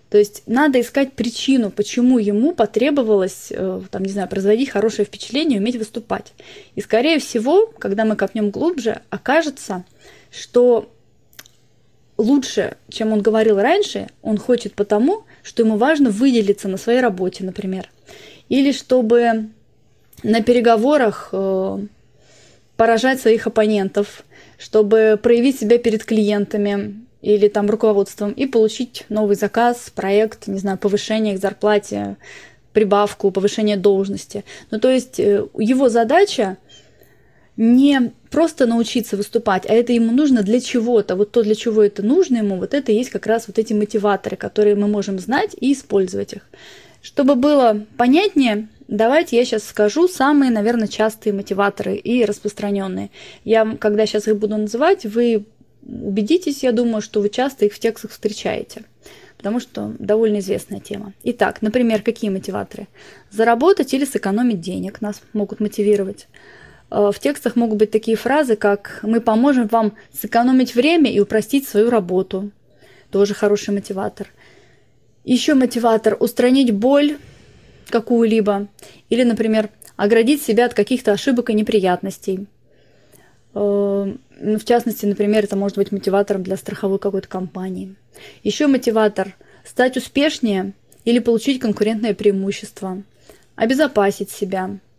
То 0.09 0.17
есть 0.17 0.43
надо 0.47 0.81
искать 0.81 1.13
причину, 1.13 1.69
почему 1.69 2.17
ему 2.17 2.53
потребовалось, 2.53 3.47
э, 3.51 3.81
там, 3.91 4.03
не 4.03 4.11
знаю, 4.11 4.27
производить 4.27 4.69
хорошее 4.69 5.05
впечатление, 5.05 5.59
уметь 5.59 5.75
выступать. 5.75 6.33
И, 6.75 6.81
скорее 6.81 7.19
всего, 7.19 7.67
когда 7.77 8.05
мы 8.05 8.15
копнем 8.15 8.49
глубже, 8.49 9.01
окажется, 9.11 9.85
что 10.31 10.91
лучше, 12.17 12.77
чем 12.89 13.13
он 13.13 13.21
говорил 13.21 13.59
раньше, 13.59 14.09
он 14.23 14.37
хочет 14.37 14.73
потому, 14.73 15.25
что 15.43 15.61
ему 15.61 15.77
важно 15.77 16.09
выделиться 16.09 16.67
на 16.67 16.77
своей 16.77 17.01
работе, 17.01 17.43
например. 17.43 17.89
Или 18.49 18.71
чтобы 18.71 19.49
на 20.23 20.41
переговорах 20.41 21.29
э, 21.31 21.79
поражать 22.77 23.21
своих 23.21 23.45
оппонентов, 23.45 24.23
чтобы 24.57 25.19
проявить 25.21 25.59
себя 25.59 25.77
перед 25.77 26.03
клиентами 26.03 27.05
или 27.21 27.47
там 27.47 27.69
руководством 27.69 28.31
и 28.31 28.45
получить 28.45 29.05
новый 29.09 29.35
заказ, 29.35 29.91
проект, 29.93 30.47
не 30.47 30.59
знаю, 30.59 30.77
повышение 30.77 31.35
к 31.35 31.41
зарплате, 31.41 32.17
прибавку, 32.73 33.31
повышение 33.31 33.77
должности. 33.77 34.45
Ну, 34.71 34.79
то 34.79 34.89
есть 34.89 35.19
э, 35.19 35.45
его 35.57 35.89
задача 35.89 36.57
не 37.57 38.13
просто 38.29 38.65
научиться 38.67 39.17
выступать, 39.17 39.69
а 39.69 39.73
это 39.73 39.91
ему 39.91 40.13
нужно 40.13 40.43
для 40.43 40.61
чего-то. 40.61 41.15
Вот 41.15 41.31
то, 41.31 41.43
для 41.43 41.55
чего 41.55 41.83
это 41.83 42.03
нужно 42.03 42.37
ему, 42.37 42.55
вот 42.55 42.73
это 42.73 42.91
есть 42.93 43.09
как 43.09 43.25
раз 43.27 43.47
вот 43.47 43.59
эти 43.59 43.73
мотиваторы, 43.73 44.37
которые 44.37 44.75
мы 44.75 44.87
можем 44.87 45.19
знать 45.19 45.55
и 45.59 45.73
использовать 45.73 46.33
их. 46.33 46.49
Чтобы 47.01 47.35
было 47.35 47.85
понятнее, 47.97 48.69
давайте 48.87 49.37
я 49.37 49.43
сейчас 49.43 49.63
скажу 49.63 50.07
самые, 50.07 50.51
наверное, 50.51 50.87
частые 50.87 51.33
мотиваторы 51.33 51.95
и 51.95 52.23
распространенные. 52.23 53.09
Я, 53.43 53.75
когда 53.77 54.05
сейчас 54.05 54.27
их 54.27 54.37
буду 54.37 54.55
называть, 54.55 55.05
вы 55.05 55.45
убедитесь, 55.91 56.63
я 56.63 56.71
думаю, 56.71 57.01
что 57.01 57.21
вы 57.21 57.29
часто 57.29 57.65
их 57.65 57.73
в 57.73 57.79
текстах 57.79 58.11
встречаете 58.11 58.83
потому 59.39 59.61
что 59.61 59.93
довольно 59.99 60.39
известная 60.39 60.81
тема. 60.81 61.13
Итак, 61.23 61.61
например, 61.61 62.01
какие 62.01 62.29
мотиваторы? 62.29 62.89
Заработать 63.31 63.93
или 63.93 64.03
сэкономить 64.03 64.59
денег 64.59 64.99
нас 64.99 65.21
могут 65.31 65.61
мотивировать. 65.61 66.27
Э, 66.91 67.11
в 67.13 67.19
текстах 67.19 67.55
могут 67.55 67.77
быть 67.77 67.89
такие 67.89 68.17
фразы, 68.17 68.57
как 68.57 68.99
«мы 69.01 69.21
поможем 69.21 69.67
вам 69.67 69.93
сэкономить 70.13 70.75
время 70.75 71.09
и 71.09 71.21
упростить 71.21 71.65
свою 71.65 71.89
работу». 71.89 72.51
Тоже 73.11 73.33
хороший 73.33 73.73
мотиватор. 73.73 74.27
Еще 75.23 75.53
мотиватор– 75.53 76.17
устранить 76.19 76.73
боль 76.73 77.15
какую-либо. 77.87 78.67
Или, 79.09 79.23
например, 79.23 79.69
оградить 79.95 80.43
себя 80.43 80.65
от 80.65 80.73
каких-то 80.73 81.13
ошибок 81.13 81.49
и 81.49 81.53
неприятностей. 81.53 82.45
В 84.39 84.63
частности, 84.63 85.05
например, 85.05 85.43
это 85.43 85.55
может 85.55 85.77
быть 85.77 85.91
мотиватором 85.91 86.43
для 86.43 86.57
страховой 86.57 86.99
какой-то 86.99 87.27
компании. 87.27 87.95
Еще 88.43 88.67
мотиватор– 88.67 89.35
стать 89.65 89.97
успешнее 89.97 90.73
или 91.05 91.19
получить 91.19 91.59
конкурентное 91.59 92.13
преимущество, 92.13 93.03
обезопасить 93.55 94.31
себя– 94.31 94.79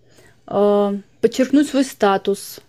Э, 0.51 0.99
подчеркнуть 1.21 1.69
свой 1.69 1.85
статус, 1.85 2.61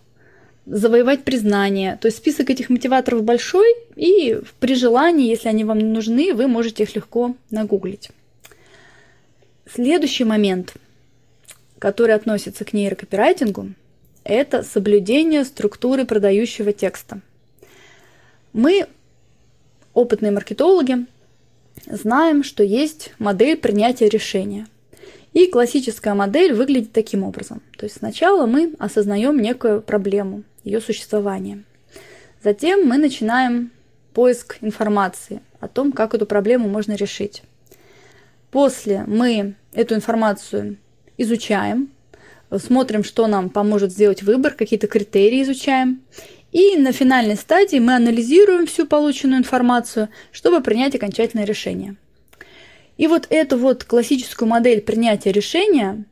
завоевать 0.66 1.24
признание. 1.24 1.98
То 2.00 2.06
есть 2.06 2.18
список 2.18 2.50
этих 2.50 2.70
мотиваторов 2.70 3.24
большой, 3.24 3.66
и 3.96 4.40
при 4.60 4.74
желании, 4.74 5.28
если 5.28 5.48
они 5.48 5.64
вам 5.64 5.78
нужны, 5.78 6.32
вы 6.32 6.46
можете 6.46 6.84
их 6.84 6.94
легко 6.94 7.34
нагуглить. 7.50 8.10
Следующий 9.68 10.24
момент, 10.24 10.74
который 11.78 12.14
относится 12.14 12.64
к 12.64 12.72
нейрокопирайтингу, 12.72 13.72
это 14.24 14.62
соблюдение 14.62 15.44
структуры 15.44 16.04
продающего 16.04 16.72
текста. 16.72 17.20
Мы, 18.52 18.86
опытные 19.94 20.32
маркетологи, 20.32 21.06
знаем, 21.86 22.44
что 22.44 22.62
есть 22.62 23.12
модель 23.18 23.56
принятия 23.56 24.08
решения. 24.08 24.66
И 25.32 25.46
классическая 25.46 26.12
модель 26.14 26.52
выглядит 26.52 26.92
таким 26.92 27.24
образом. 27.24 27.62
То 27.78 27.86
есть 27.86 27.98
сначала 27.98 28.46
мы 28.46 28.74
осознаем 28.78 29.38
некую 29.38 29.80
проблему, 29.80 30.42
ее 30.62 30.80
существование. 30.80 31.64
Затем 32.44 32.86
мы 32.86 32.98
начинаем 32.98 33.70
поиск 34.12 34.58
информации 34.60 35.40
о 35.60 35.68
том, 35.68 35.92
как 35.92 36.14
эту 36.14 36.26
проблему 36.26 36.68
можно 36.68 36.92
решить. 36.92 37.42
После 38.50 39.04
мы 39.06 39.54
эту 39.72 39.94
информацию 39.94 40.76
изучаем, 41.16 41.88
смотрим, 42.58 43.04
что 43.04 43.26
нам 43.26 43.50
поможет 43.50 43.92
сделать 43.92 44.22
выбор, 44.22 44.52
какие-то 44.52 44.86
критерии 44.86 45.42
изучаем. 45.42 46.02
И 46.52 46.76
на 46.76 46.92
финальной 46.92 47.36
стадии 47.36 47.78
мы 47.78 47.96
анализируем 47.96 48.66
всю 48.66 48.86
полученную 48.86 49.38
информацию, 49.38 50.10
чтобы 50.32 50.60
принять 50.60 50.94
окончательное 50.94 51.46
решение. 51.46 51.96
И 52.98 53.06
вот 53.06 53.26
эту 53.30 53.56
вот 53.56 53.84
классическую 53.84 54.48
модель 54.48 54.82
принятия 54.82 55.32
решения 55.32 56.04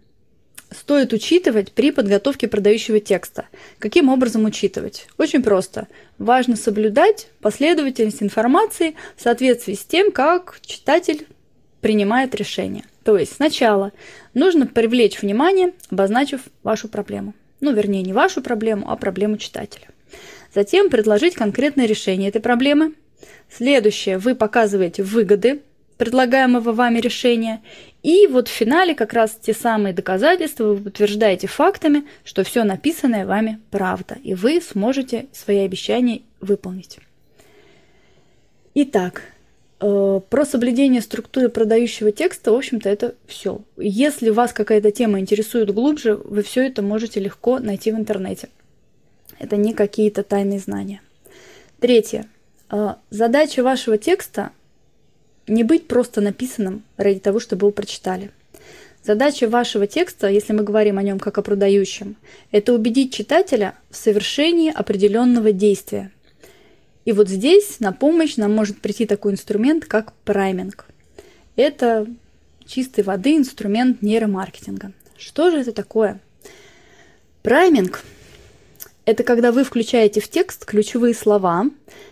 стоит 0.70 1.12
учитывать 1.12 1.72
при 1.72 1.90
подготовке 1.90 2.48
продающего 2.48 3.00
текста. 3.00 3.46
Каким 3.78 4.08
образом 4.08 4.44
учитывать? 4.44 5.08
Очень 5.18 5.42
просто. 5.42 5.88
Важно 6.18 6.56
соблюдать 6.56 7.28
последовательность 7.40 8.22
информации 8.22 8.94
в 9.16 9.22
соответствии 9.22 9.74
с 9.74 9.84
тем, 9.84 10.10
как 10.12 10.60
читатель 10.64 11.26
принимает 11.80 12.34
решение. 12.34 12.84
То 13.04 13.16
есть 13.16 13.36
сначала 13.36 13.92
нужно 14.34 14.66
привлечь 14.66 15.20
внимание, 15.22 15.72
обозначив 15.90 16.42
вашу 16.62 16.88
проблему. 16.88 17.34
Ну, 17.60 17.72
вернее, 17.72 18.02
не 18.02 18.12
вашу 18.12 18.42
проблему, 18.42 18.90
а 18.90 18.96
проблему 18.96 19.36
читателя. 19.36 19.88
Затем 20.54 20.90
предложить 20.90 21.34
конкретное 21.34 21.86
решение 21.86 22.28
этой 22.28 22.40
проблемы. 22.40 22.94
Следующее, 23.50 24.18
вы 24.18 24.34
показываете 24.34 25.02
выгоды 25.02 25.62
предлагаемого 26.00 26.72
вами 26.72 26.98
решения. 26.98 27.62
И 28.02 28.26
вот 28.26 28.48
в 28.48 28.50
финале 28.50 28.94
как 28.94 29.12
раз 29.12 29.38
те 29.40 29.52
самые 29.52 29.92
доказательства 29.92 30.64
вы 30.64 30.78
подтверждаете 30.78 31.46
фактами, 31.46 32.04
что 32.24 32.42
все 32.42 32.64
написанное 32.64 33.26
вами 33.26 33.60
правда, 33.70 34.16
и 34.24 34.32
вы 34.32 34.62
сможете 34.62 35.26
свои 35.32 35.58
обещания 35.58 36.22
выполнить. 36.40 36.98
Итак, 38.72 39.24
про 39.80 40.44
соблюдение 40.44 41.00
структуры 41.00 41.48
продающего 41.48 42.12
текста, 42.12 42.52
в 42.52 42.54
общем-то, 42.54 42.88
это 42.88 43.14
все. 43.26 43.62
Если 43.78 44.28
вас 44.28 44.52
какая-то 44.52 44.90
тема 44.90 45.20
интересует 45.20 45.72
глубже, 45.72 46.16
вы 46.16 46.42
все 46.42 46.66
это 46.66 46.82
можете 46.82 47.18
легко 47.18 47.58
найти 47.58 47.90
в 47.90 47.96
интернете. 47.96 48.50
Это 49.38 49.56
не 49.56 49.72
какие-то 49.72 50.22
тайные 50.22 50.58
знания. 50.58 51.00
Третье. 51.80 52.28
Э, 52.70 52.96
задача 53.08 53.62
вашего 53.62 53.96
текста 53.96 54.50
не 55.46 55.64
быть 55.64 55.88
просто 55.88 56.20
написанным 56.20 56.84
ради 56.98 57.20
того, 57.20 57.40
чтобы 57.40 57.66
его 57.66 57.72
прочитали. 57.72 58.30
Задача 59.02 59.48
вашего 59.48 59.86
текста, 59.86 60.28
если 60.28 60.52
мы 60.52 60.62
говорим 60.62 60.98
о 60.98 61.02
нем 61.02 61.18
как 61.18 61.38
о 61.38 61.42
продающем, 61.42 62.16
это 62.52 62.74
убедить 62.74 63.14
читателя 63.14 63.74
в 63.88 63.96
совершении 63.96 64.70
определенного 64.70 65.52
действия. 65.52 66.12
И 67.04 67.12
вот 67.12 67.28
здесь 67.28 67.80
на 67.80 67.92
помощь 67.92 68.36
нам 68.36 68.54
может 68.54 68.80
прийти 68.80 69.06
такой 69.06 69.32
инструмент, 69.32 69.84
как 69.84 70.12
прайминг. 70.24 70.86
Это 71.56 72.06
чистой 72.66 73.02
воды 73.04 73.36
инструмент 73.36 74.02
нейромаркетинга. 74.02 74.92
Что 75.16 75.50
же 75.50 75.58
это 75.58 75.72
такое? 75.72 76.20
Прайминг 77.42 78.04
это 79.10 79.24
когда 79.24 79.50
вы 79.50 79.64
включаете 79.64 80.20
в 80.20 80.28
текст 80.28 80.64
ключевые 80.64 81.14
слова, 81.14 81.64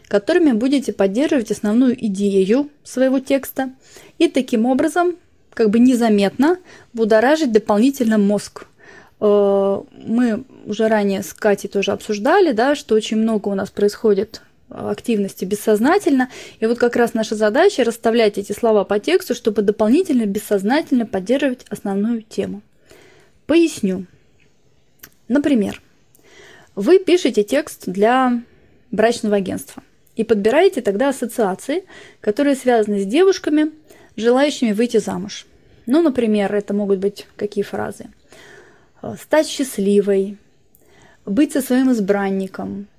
которыми 0.08 0.50
будете 0.50 0.92
поддерживать 0.92 1.50
основную 1.50 1.94
идею 2.06 2.70
своего 2.82 3.20
текста 3.20 3.70
и 4.18 4.26
таким 4.26 4.66
образом 4.66 5.14
как 5.54 5.70
бы 5.70 5.78
незаметно 5.78 6.58
будоражить 6.92 7.52
дополнительно 7.52 8.18
мозг. 8.18 8.66
Э, 9.20 9.80
мы 9.92 10.44
уже 10.66 10.88
ранее 10.88 11.22
с 11.22 11.32
Катей 11.34 11.68
тоже 11.68 11.92
обсуждали, 11.92 12.50
да, 12.50 12.74
что 12.74 12.94
очень 12.94 13.18
много 13.18 13.48
у 13.48 13.54
нас 13.54 13.70
происходит 13.70 14.42
активности 14.70 15.44
бессознательно. 15.44 16.30
И 16.60 16.66
вот 16.66 16.78
как 16.78 16.96
раз 16.96 17.14
наша 17.14 17.34
задача 17.34 17.84
расставлять 17.84 18.38
эти 18.38 18.52
слова 18.52 18.84
по 18.84 18.98
тексту, 18.98 19.34
чтобы 19.34 19.62
дополнительно 19.62 20.26
бессознательно 20.26 21.06
поддерживать 21.06 21.64
основную 21.68 22.22
тему. 22.22 22.62
Поясню. 23.46 24.06
Например, 25.28 25.80
вы 26.74 26.98
пишете 26.98 27.42
текст 27.42 27.84
для 27.86 28.42
брачного 28.90 29.36
агентства 29.36 29.82
и 30.16 30.24
подбираете 30.24 30.80
тогда 30.80 31.10
ассоциации, 31.10 31.84
которые 32.20 32.56
связаны 32.56 33.00
с 33.00 33.06
девушками, 33.06 33.72
желающими 34.16 34.72
выйти 34.72 34.98
замуж. 34.98 35.46
Ну, 35.86 36.02
например, 36.02 36.54
это 36.54 36.74
могут 36.74 36.98
быть 36.98 37.26
какие 37.36 37.64
фразы? 37.64 38.06
Стать 39.22 39.46
счастливой, 39.46 40.38
быть 41.24 41.52
со 41.52 41.62
своим 41.62 41.92
избранником, 41.92 42.82
э, 42.82 42.97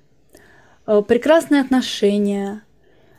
прекрасные 0.98 1.60
отношения, 1.60 2.62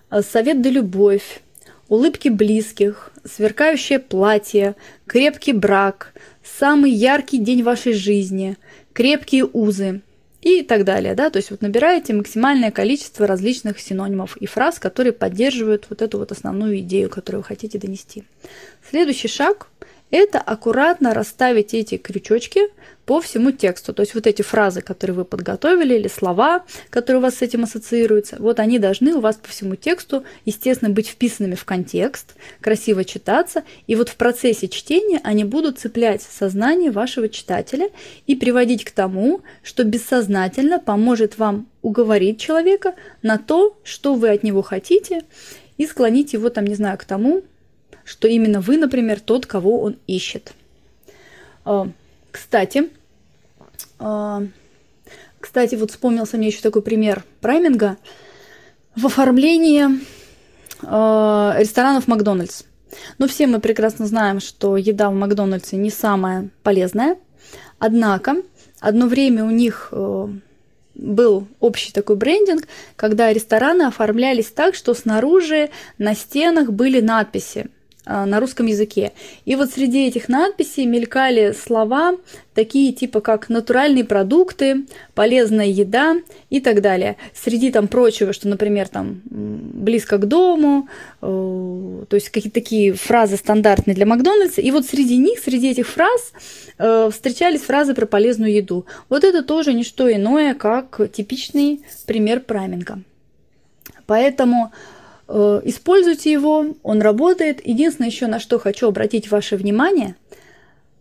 э, 0.10 0.22
совет 0.22 0.62
да 0.62 0.70
любовь, 0.70 1.42
улыбки 1.88 2.28
близких, 2.30 3.12
сверкающее 3.24 4.00
платье, 4.00 4.76
крепкий 5.08 5.54
брак, 5.54 6.14
самый 6.44 6.92
яркий 6.92 7.38
день 7.38 7.64
вашей 7.64 7.94
жизни, 7.94 8.58
крепкие 8.94 9.46
узы 9.46 10.02
и 10.42 10.64
так 10.64 10.84
далее. 10.84 11.16
Да? 11.16 11.30
То 11.30 11.38
есть 11.38 11.52
вот 11.52 11.62
набираете 11.62 12.14
максимальное 12.14 12.72
количество 12.72 13.26
различных 13.26 13.80
синонимов 13.80 14.38
и 14.38 14.48
фраз, 14.48 14.80
которые 14.80 15.14
поддерживают 15.14 15.86
вот 15.90 16.02
эту 16.02 16.18
вот 16.18 16.32
основную 16.32 16.80
идею, 16.80 17.10
которую 17.10 17.42
вы 17.42 17.48
хотите 17.48 17.80
донести. 17.80 18.26
Следующий 18.90 19.28
шаг 19.28 19.68
это 20.12 20.40
аккуратно 20.40 21.14
расставить 21.14 21.74
эти 21.74 21.98
крючочки 21.98 22.62
по 23.06 23.20
всему 23.20 23.52
тексту. 23.52 23.94
То 23.94 24.02
есть 24.02 24.14
вот 24.14 24.28
эти 24.28 24.42
фразы, 24.42 24.82
которые 24.82 25.16
вы 25.16 25.26
подготовили, 25.26 25.96
или 25.96 26.08
слова, 26.08 26.64
которые 26.90 27.20
у 27.20 27.24
вас 27.24 27.36
с 27.36 27.42
этим 27.42 27.64
ассоциируются, 27.64 28.38
вот 28.40 28.60
они 28.60 28.78
должны 28.78 29.14
у 29.14 29.20
вас 29.20 29.38
по 29.38 29.50
всему 29.50 29.76
тексту, 29.76 30.24
естественно, 30.46 30.92
быть 30.92 31.08
вписанными 31.08 31.56
в 31.56 31.66
контекст, 31.66 32.36
красиво 32.62 33.04
читаться, 33.04 33.64
и 33.88 33.96
вот 33.96 34.10
в 34.10 34.16
процессе 34.16 34.68
чтения 34.68 35.20
они 35.24 35.44
будут 35.44 35.80
цеплять 35.80 36.22
сознание 36.22 36.92
вашего 36.92 37.28
читателя 37.28 37.90
и 38.28 38.36
приводить 38.36 38.86
к 38.86 38.92
тому, 38.92 39.42
что 39.64 39.84
бессознательно 39.84 40.80
поможет 40.80 41.38
вам 41.38 41.68
уговорить 41.82 42.40
человека 42.40 42.94
на 43.24 43.38
то, 43.38 43.78
что 43.84 44.14
вы 44.14 44.30
от 44.30 44.44
него 44.44 44.62
хотите, 44.62 45.24
и 45.78 45.88
склонить 45.88 46.34
его, 46.34 46.50
там, 46.50 46.66
не 46.66 46.76
знаю, 46.76 46.98
к 46.98 47.06
тому, 47.06 47.42
что 48.12 48.28
именно 48.28 48.60
вы, 48.60 48.78
например, 48.78 49.22
тот, 49.22 49.46
кого 49.46 49.82
он 49.82 49.96
ищет. 50.06 50.52
А, 51.64 51.88
кстати, 52.30 52.90
а, 54.00 54.44
кстати, 55.40 55.76
вот 55.76 55.92
вспомнился 55.92 56.36
мне 56.36 56.48
еще 56.48 56.60
такой 56.60 56.82
пример 56.82 57.24
прайминга 57.40 57.96
в 58.98 59.06
оформлении 59.06 59.86
а, 60.84 61.56
ресторанов 61.58 62.10
Макдональдс. 62.10 62.64
Но 63.18 63.30
все 63.30 63.48
мы 63.48 63.62
прекрасно 63.62 64.06
знаем, 64.08 64.42
что 64.42 64.76
еда 64.76 65.10
в 65.10 65.14
Макдональдсе 65.14 65.78
не 65.78 65.90
самая 65.90 66.50
полезная. 66.64 67.16
Однако, 67.80 68.36
одно 68.82 69.08
время 69.08 69.46
у 69.46 69.52
них 69.52 69.94
был 70.96 71.48
общий 71.62 71.94
такой 71.94 72.18
брендинг, 72.18 72.68
когда 72.98 73.32
рестораны 73.32 73.84
оформлялись 73.84 74.48
так, 74.48 74.76
что 74.76 74.94
снаружи 74.94 75.70
на 75.98 76.14
стенах 76.14 76.72
были 76.72 77.00
надписи 77.00 77.70
на 78.06 78.40
русском 78.40 78.66
языке. 78.66 79.12
И 79.46 79.56
вот 79.56 79.72
среди 79.72 80.08
этих 80.08 80.28
надписей 80.28 80.86
мелькали 80.86 81.54
слова, 81.54 82.16
такие 82.54 82.94
типа 82.94 83.22
как 83.22 83.50
натуральные 83.50 84.06
продукты, 84.06 84.86
полезная 85.14 85.68
еда 85.68 86.18
и 86.50 86.60
так 86.60 86.82
далее. 86.82 87.18
Среди 87.34 87.72
там 87.72 87.88
прочего, 87.88 88.34
что, 88.34 88.48
например, 88.48 88.88
там 88.88 89.22
близко 89.26 90.18
к 90.18 90.28
дому, 90.28 90.88
э, 91.22 91.26
то 92.10 92.16
есть 92.16 92.30
какие-то 92.30 92.60
такие 92.60 92.94
фразы 92.94 93.38
стандартные 93.38 93.96
для 93.96 94.06
Макдональдса. 94.06 94.62
И 94.62 94.72
вот 94.72 94.86
среди 94.86 95.18
них, 95.18 95.40
среди 95.40 95.70
этих 95.70 95.88
фраз 95.88 96.34
э, 96.78 97.10
встречались 97.12 97.62
фразы 97.62 97.94
про 97.94 98.06
полезную 98.06 98.54
еду. 98.54 98.86
Вот 99.10 99.24
это 99.24 99.44
тоже 99.44 99.74
не 99.74 99.84
что 99.84 100.12
иное, 100.12 100.54
как 100.54 101.00
типичный 101.12 101.82
пример 102.06 102.42
прайминга. 102.42 103.02
Поэтому 104.06 104.72
используйте 105.64 106.32
его, 106.32 106.76
он 106.84 107.02
работает. 107.02 107.66
Единственное 107.66 108.10
еще, 108.10 108.28
на 108.28 108.40
что 108.40 108.60
хочу 108.60 108.88
обратить 108.88 109.32
ваше 109.32 109.56
внимание, 109.56 110.16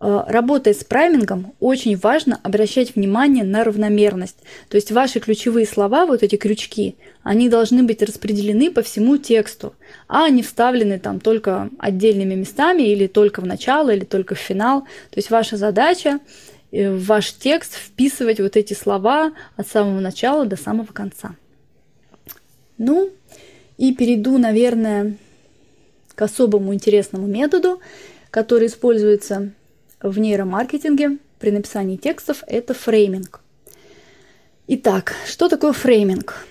э, 0.00 0.22
работая 0.28 0.72
с 0.72 0.85
праймингом, 0.85 1.52
очень 1.59 1.96
важно 1.96 2.38
обращать 2.42 2.94
внимание 2.94 3.44
на 3.44 3.64
равномерность. 3.64 4.37
То 4.68 4.76
есть 4.76 4.92
ваши 4.92 5.20
ключевые 5.20 5.66
слова, 5.66 6.07
вот 6.07 6.22
эти 6.22 6.37
крючки, 6.37 6.96
они 7.22 7.48
должны 7.48 7.83
быть 7.83 8.02
распределены 8.02 8.70
по 8.70 8.83
всему 8.83 9.16
тексту, 9.16 9.74
а 10.07 10.28
не 10.28 10.42
вставлены 10.42 10.98
там 10.98 11.18
только 11.18 11.68
отдельными 11.78 12.35
местами 12.35 12.83
или 12.83 13.09
только 13.09 13.40
в 13.40 13.46
начало, 13.46 13.90
или 13.90 14.05
только 14.05 14.35
в 14.37 14.38
финал. 14.38 14.83
То 14.83 15.18
есть 15.18 15.31
ваша 15.31 15.57
задача 15.57 16.20
э, 16.70 16.88
в 16.88 17.05
ваш 17.05 17.33
текст 17.33 17.74
вписывать 17.74 18.38
вот 18.38 18.57
эти 18.57 18.74
слова 18.74 19.33
от 19.57 19.66
самого 19.66 19.98
начала 19.98 20.46
до 20.46 20.57
самого 20.57 20.92
конца. 20.92 21.35
Ну, 22.78 23.11
и 23.81 23.95
перейду, 23.95 24.37
наверное, 24.37 25.16
к 26.14 26.21
особому 26.21 26.75
интересному 26.75 27.27
методу, 27.27 27.81
который 28.31 28.66
используется 28.66 29.53
в 30.03 30.19
нейромаркетинге 30.19 31.16
при 31.38 31.51
написании 31.51 31.97
текстов, 31.97 32.45
это 32.47 32.75
фрейминг. 32.75 33.40
Итак, 34.66 35.14
что 35.27 35.49
такое 35.49 35.73
фрейминг? 35.73 36.47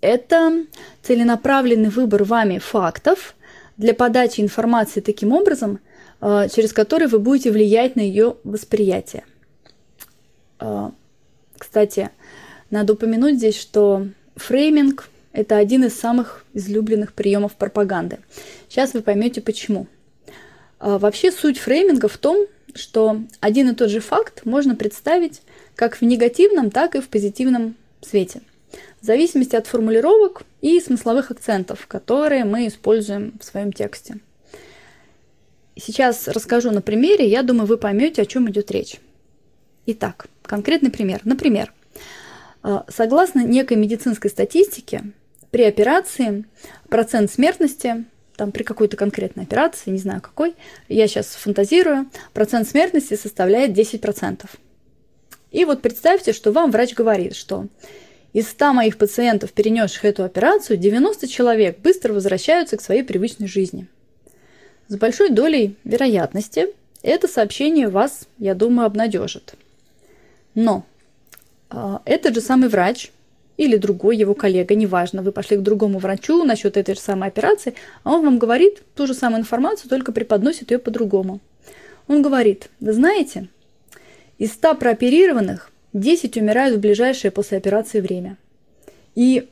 Это 0.00 0.64
целенаправленный 1.02 1.90
выбор 1.90 2.24
вами 2.24 2.56
фактов 2.56 3.34
для 3.76 3.92
подачи 3.92 4.40
информации 4.40 5.00
таким 5.00 5.32
образом, 5.32 5.78
э, 6.22 6.48
через 6.50 6.72
который 6.72 7.06
вы 7.06 7.18
будете 7.18 7.50
влиять 7.50 7.96
на 7.96 8.00
ее 8.00 8.36
восприятие. 8.44 9.24
Э, 10.58 10.88
кстати, 11.58 12.08
надо 12.70 12.94
упомянуть 12.94 13.36
здесь, 13.36 13.60
что 13.60 14.06
фрейминг 14.36 15.10
это 15.32 15.56
один 15.56 15.84
из 15.84 15.98
самых 15.98 16.44
излюбленных 16.52 17.12
приемов 17.12 17.54
пропаганды. 17.54 18.18
Сейчас 18.68 18.94
вы 18.94 19.02
поймете 19.02 19.40
почему. 19.40 19.86
А, 20.78 20.98
вообще 20.98 21.32
суть 21.32 21.58
фрейминга 21.58 22.08
в 22.08 22.18
том, 22.18 22.46
что 22.74 23.22
один 23.40 23.70
и 23.70 23.74
тот 23.74 23.90
же 23.90 24.00
факт 24.00 24.44
можно 24.44 24.74
представить 24.74 25.42
как 25.74 25.96
в 25.96 26.02
негативном, 26.02 26.70
так 26.70 26.94
и 26.94 27.00
в 27.00 27.08
позитивном 27.08 27.76
свете, 28.00 28.42
в 29.00 29.06
зависимости 29.06 29.56
от 29.56 29.66
формулировок 29.66 30.42
и 30.60 30.80
смысловых 30.80 31.30
акцентов, 31.30 31.86
которые 31.86 32.44
мы 32.44 32.66
используем 32.66 33.34
в 33.40 33.44
своем 33.44 33.72
тексте. 33.72 34.18
Сейчас 35.76 36.28
расскажу 36.28 36.70
на 36.70 36.82
примере, 36.82 37.26
я 37.26 37.42
думаю, 37.42 37.66
вы 37.66 37.78
поймете, 37.78 38.22
о 38.22 38.26
чем 38.26 38.50
идет 38.50 38.70
речь. 38.70 39.00
Итак, 39.86 40.26
конкретный 40.42 40.90
пример. 40.90 41.20
Например, 41.24 41.72
а, 42.62 42.84
согласно 42.88 43.44
некой 43.44 43.76
медицинской 43.76 44.30
статистике, 44.30 45.04
при 45.52 45.64
операции 45.64 46.44
процент 46.88 47.30
смертности, 47.30 48.04
там 48.36 48.50
при 48.50 48.64
какой-то 48.64 48.96
конкретной 48.96 49.44
операции, 49.44 49.90
не 49.90 49.98
знаю 49.98 50.20
какой, 50.20 50.54
я 50.88 51.06
сейчас 51.06 51.26
фантазирую, 51.26 52.10
процент 52.32 52.66
смертности 52.66 53.14
составляет 53.14 53.78
10%. 53.78 54.46
И 55.52 55.64
вот 55.66 55.82
представьте, 55.82 56.32
что 56.32 56.50
вам 56.50 56.70
врач 56.70 56.94
говорит, 56.94 57.36
что 57.36 57.66
из 58.32 58.48
100 58.48 58.72
моих 58.72 58.96
пациентов, 58.96 59.52
перенесших 59.52 60.06
эту 60.06 60.24
операцию, 60.24 60.78
90 60.78 61.28
человек 61.28 61.78
быстро 61.80 62.14
возвращаются 62.14 62.78
к 62.78 62.82
своей 62.82 63.02
привычной 63.02 63.46
жизни. 63.46 63.86
С 64.88 64.96
большой 64.96 65.28
долей 65.28 65.76
вероятности 65.84 66.68
это 67.02 67.28
сообщение 67.28 67.88
вас, 67.88 68.26
я 68.38 68.54
думаю, 68.54 68.86
обнадежит. 68.86 69.54
Но 70.54 70.86
э, 71.70 71.98
этот 72.06 72.34
же 72.34 72.40
самый 72.40 72.70
врач 72.70 73.10
или 73.62 73.76
другой 73.76 74.16
его 74.16 74.34
коллега, 74.34 74.74
неважно, 74.74 75.22
вы 75.22 75.32
пошли 75.32 75.56
к 75.56 75.62
другому 75.62 75.98
врачу 75.98 76.44
насчет 76.44 76.76
этой 76.76 76.94
же 76.94 77.00
самой 77.00 77.28
операции, 77.28 77.74
а 78.02 78.14
он 78.14 78.24
вам 78.24 78.38
говорит 78.38 78.82
ту 78.94 79.06
же 79.06 79.14
самую 79.14 79.40
информацию, 79.40 79.88
только 79.88 80.12
преподносит 80.12 80.70
ее 80.70 80.78
по-другому. 80.78 81.40
Он 82.08 82.22
говорит, 82.22 82.68
вы 82.80 82.92
знаете, 82.92 83.48
из 84.38 84.52
100 84.52 84.74
прооперированных 84.74 85.70
10 85.92 86.36
умирают 86.36 86.76
в 86.76 86.80
ближайшее 86.80 87.30
после 87.30 87.58
операции 87.58 88.00
время. 88.00 88.36
И 89.14 89.48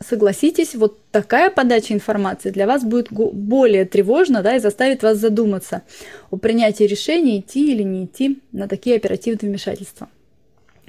согласитесь, 0.00 0.74
вот 0.74 0.98
такая 1.10 1.50
подача 1.50 1.94
информации 1.94 2.50
для 2.50 2.66
вас 2.66 2.84
будет 2.84 3.08
более 3.10 3.84
тревожна 3.84 4.42
да, 4.42 4.56
и 4.56 4.60
заставит 4.60 5.02
вас 5.02 5.18
задуматься 5.18 5.82
о 6.30 6.36
принятии 6.36 6.84
решения, 6.84 7.40
идти 7.40 7.72
или 7.72 7.82
не 7.82 8.04
идти 8.04 8.40
на 8.52 8.68
такие 8.68 8.96
оперативные 8.96 9.50
вмешательства. 9.50 10.08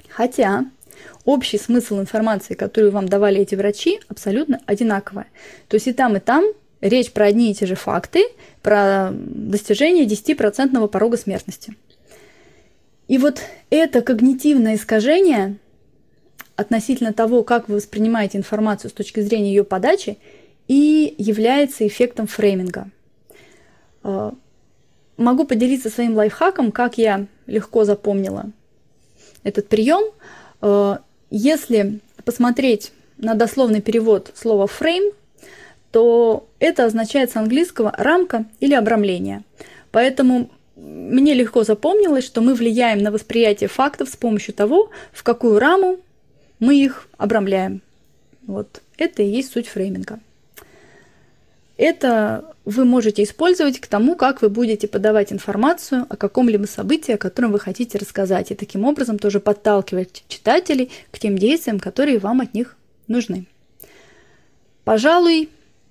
Хотя 0.08 0.66
общий 1.24 1.58
смысл 1.58 2.00
информации, 2.00 2.54
которую 2.54 2.92
вам 2.92 3.08
давали 3.08 3.40
эти 3.40 3.54
врачи, 3.54 4.00
абсолютно 4.08 4.60
одинаковая. 4.66 5.26
То 5.68 5.76
есть 5.76 5.86
и 5.86 5.92
там, 5.92 6.16
и 6.16 6.20
там 6.20 6.44
речь 6.80 7.12
про 7.12 7.26
одни 7.26 7.50
и 7.50 7.54
те 7.54 7.66
же 7.66 7.74
факты, 7.74 8.24
про 8.62 9.10
достижение 9.12 10.06
10% 10.06 10.88
порога 10.88 11.16
смертности. 11.16 11.74
И 13.08 13.18
вот 13.18 13.40
это 13.70 14.02
когнитивное 14.02 14.76
искажение 14.76 15.56
относительно 16.56 17.12
того, 17.12 17.42
как 17.42 17.68
вы 17.68 17.76
воспринимаете 17.76 18.38
информацию 18.38 18.90
с 18.90 18.94
точки 18.94 19.20
зрения 19.20 19.48
ее 19.48 19.64
подачи, 19.64 20.18
и 20.68 21.16
является 21.18 21.84
эффектом 21.84 22.28
фрейминга. 22.28 22.90
Э, 24.04 24.30
могу 25.16 25.44
поделиться 25.44 25.90
своим 25.90 26.14
лайфхаком, 26.14 26.70
как 26.70 26.96
я 26.96 27.26
легко 27.46 27.84
запомнила 27.84 28.52
этот 29.42 29.68
прием. 29.68 30.12
Э, 30.62 30.98
если 31.30 32.00
посмотреть 32.24 32.92
на 33.18 33.34
дословный 33.34 33.80
перевод 33.80 34.32
слова 34.34 34.66
frame, 34.66 35.14
то 35.92 36.48
это 36.58 36.84
означает 36.84 37.30
с 37.30 37.36
английского 37.36 37.92
рамка 37.96 38.44
или 38.60 38.74
обрамление. 38.74 39.42
Поэтому 39.90 40.50
мне 40.76 41.34
легко 41.34 41.64
запомнилось, 41.64 42.24
что 42.24 42.40
мы 42.40 42.54
влияем 42.54 43.02
на 43.02 43.10
восприятие 43.10 43.68
фактов 43.68 44.08
с 44.08 44.16
помощью 44.16 44.54
того, 44.54 44.90
в 45.12 45.22
какую 45.22 45.58
раму 45.58 45.98
мы 46.58 46.76
их 46.76 47.08
обрамляем. 47.18 47.82
Вот 48.46 48.82
это 48.96 49.22
и 49.22 49.28
есть 49.28 49.52
суть 49.52 49.68
фрейминга. 49.68 50.20
Это 51.80 52.44
вы 52.66 52.84
можете 52.84 53.22
использовать 53.22 53.80
к 53.80 53.86
тому, 53.86 54.14
как 54.14 54.42
вы 54.42 54.50
будете 54.50 54.86
подавать 54.86 55.32
информацию 55.32 56.04
о 56.10 56.16
каком-либо 56.16 56.66
событии, 56.66 57.12
о 57.12 57.16
котором 57.16 57.52
вы 57.52 57.58
хотите 57.58 57.96
рассказать, 57.96 58.50
и 58.50 58.54
таким 58.54 58.84
образом 58.84 59.18
тоже 59.18 59.40
подталкивать 59.40 60.24
читателей 60.28 60.90
к 61.10 61.18
тем 61.18 61.38
действиям, 61.38 61.80
которые 61.80 62.18
вам 62.18 62.42
от 62.42 62.52
них 62.52 62.76
нужны. 63.08 63.46
Пожалуй, 64.84 65.48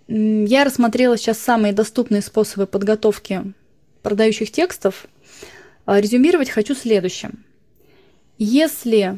я 0.07 0.63
рассмотрела 0.63 1.17
сейчас 1.17 1.39
самые 1.39 1.73
доступные 1.73 2.21
способы 2.21 2.67
подготовки 2.67 3.51
продающих 4.03 4.51
текстов. 4.51 5.07
А, 5.87 5.99
резюмировать 5.99 6.51
хочу 6.51 6.75
следующим. 6.75 7.43
Если 8.37 9.17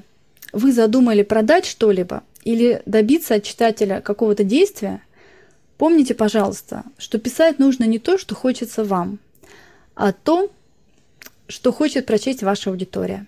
вы 0.53 0.71
задумали 0.71 1.23
продать 1.23 1.65
что-либо 1.65 2.23
или 2.45 2.81
добиться 2.85 3.35
от 3.35 3.43
читателя 3.43 3.99
какого-то 3.99 4.45
действия– 4.45 5.01
Помните, 5.81 6.13
пожалуйста, 6.13 6.83
что 6.99 7.17
писать 7.17 7.57
нужно 7.57 7.85
не 7.85 7.97
то, 7.97 8.19
что 8.19 8.35
хочется 8.35 8.83
вам, 8.83 9.17
а 9.95 10.11
то, 10.11 10.51
что 11.47 11.71
хочет 11.73 12.05
прочесть 12.05 12.43
ваша 12.43 12.69
аудитория. 12.69 13.25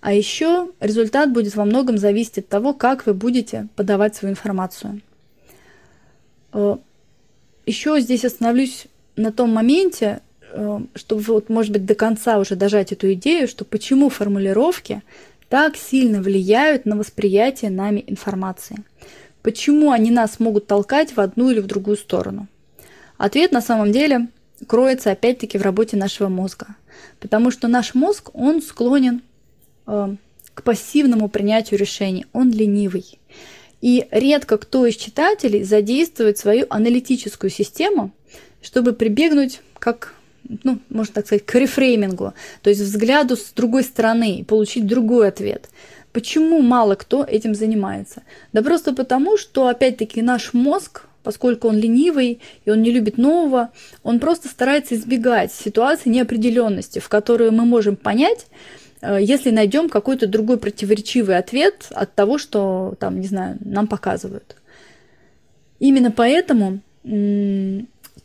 А 0.00 0.12
еще 0.12 0.70
результат 0.78 1.32
будет 1.32 1.56
во 1.56 1.64
многом 1.64 1.98
зависеть 1.98 2.38
от 2.38 2.48
того, 2.48 2.72
как 2.72 3.04
вы 3.04 3.14
будете 3.14 3.66
подавать 3.74 4.14
свою 4.14 4.34
информацию. 4.34 5.00
Э, 6.52 6.76
еще 7.66 8.00
здесь 8.00 8.24
остановлюсь 8.24 8.86
на 9.16 9.32
том 9.32 9.52
моменте, 9.52 10.20
э, 10.52 10.80
чтобы 10.94 11.22
вот, 11.22 11.48
может 11.48 11.72
быть, 11.72 11.84
до 11.84 11.96
конца 11.96 12.38
уже 12.38 12.54
дожать 12.54 12.92
эту 12.92 13.12
идею, 13.14 13.48
что 13.48 13.64
почему 13.64 14.08
формулировки 14.08 15.02
так 15.48 15.76
сильно 15.76 16.22
влияют 16.22 16.86
на 16.86 16.94
восприятие 16.94 17.72
нами 17.72 18.04
информации. 18.06 18.84
Почему 19.42 19.90
они 19.90 20.10
нас 20.10 20.38
могут 20.40 20.66
толкать 20.66 21.16
в 21.16 21.20
одну 21.20 21.50
или 21.50 21.60
в 21.60 21.66
другую 21.66 21.96
сторону? 21.96 22.46
Ответ 23.18 23.52
на 23.52 23.60
самом 23.60 23.92
деле 23.92 24.28
кроется 24.66 25.10
опять-таки 25.10 25.58
в 25.58 25.62
работе 25.62 25.96
нашего 25.96 26.28
мозга. 26.28 26.76
Потому 27.20 27.50
что 27.50 27.68
наш 27.68 27.94
мозг, 27.94 28.30
он 28.34 28.62
склонен 28.62 29.22
э, 29.86 30.16
к 30.54 30.62
пассивному 30.62 31.28
принятию 31.28 31.78
решений, 31.78 32.26
он 32.32 32.50
ленивый. 32.50 33.18
И 33.80 34.06
редко 34.10 34.58
кто 34.58 34.86
из 34.86 34.96
читателей 34.96 35.64
задействует 35.64 36.38
свою 36.38 36.66
аналитическую 36.70 37.50
систему, 37.50 38.12
чтобы 38.60 38.92
прибегнуть 38.92 39.60
как 39.78 40.14
ну, 40.62 40.78
можно 40.88 41.14
так 41.14 41.26
сказать, 41.26 41.46
к 41.46 41.54
рефреймингу, 41.54 42.34
то 42.62 42.70
есть 42.70 42.82
взгляду 42.82 43.36
с 43.36 43.52
другой 43.52 43.84
стороны 43.84 44.44
получить 44.46 44.86
другой 44.86 45.28
ответ. 45.28 45.68
Почему 46.12 46.60
мало 46.60 46.94
кто 46.94 47.24
этим 47.24 47.54
занимается? 47.54 48.22
Да 48.52 48.62
просто 48.62 48.94
потому, 48.94 49.38
что, 49.38 49.68
опять-таки, 49.68 50.20
наш 50.20 50.52
мозг, 50.52 51.06
поскольку 51.22 51.68
он 51.68 51.78
ленивый 51.78 52.40
и 52.64 52.70
он 52.70 52.82
не 52.82 52.90
любит 52.90 53.16
нового, 53.16 53.70
он 54.02 54.20
просто 54.20 54.48
старается 54.48 54.94
избегать 54.94 55.52
ситуации 55.52 56.10
неопределенности, 56.10 56.98
в 56.98 57.08
которую 57.08 57.52
мы 57.52 57.64
можем 57.64 57.96
понять, 57.96 58.46
э, 59.00 59.18
если 59.22 59.50
найдем 59.50 59.88
какой-то 59.88 60.26
другой 60.26 60.58
противоречивый 60.58 61.38
ответ 61.38 61.86
от 61.90 62.14
того, 62.14 62.36
что 62.36 62.94
там, 63.00 63.18
не 63.18 63.26
знаю, 63.26 63.56
нам 63.60 63.86
показывают. 63.86 64.56
Именно 65.78 66.10
поэтому 66.10 66.80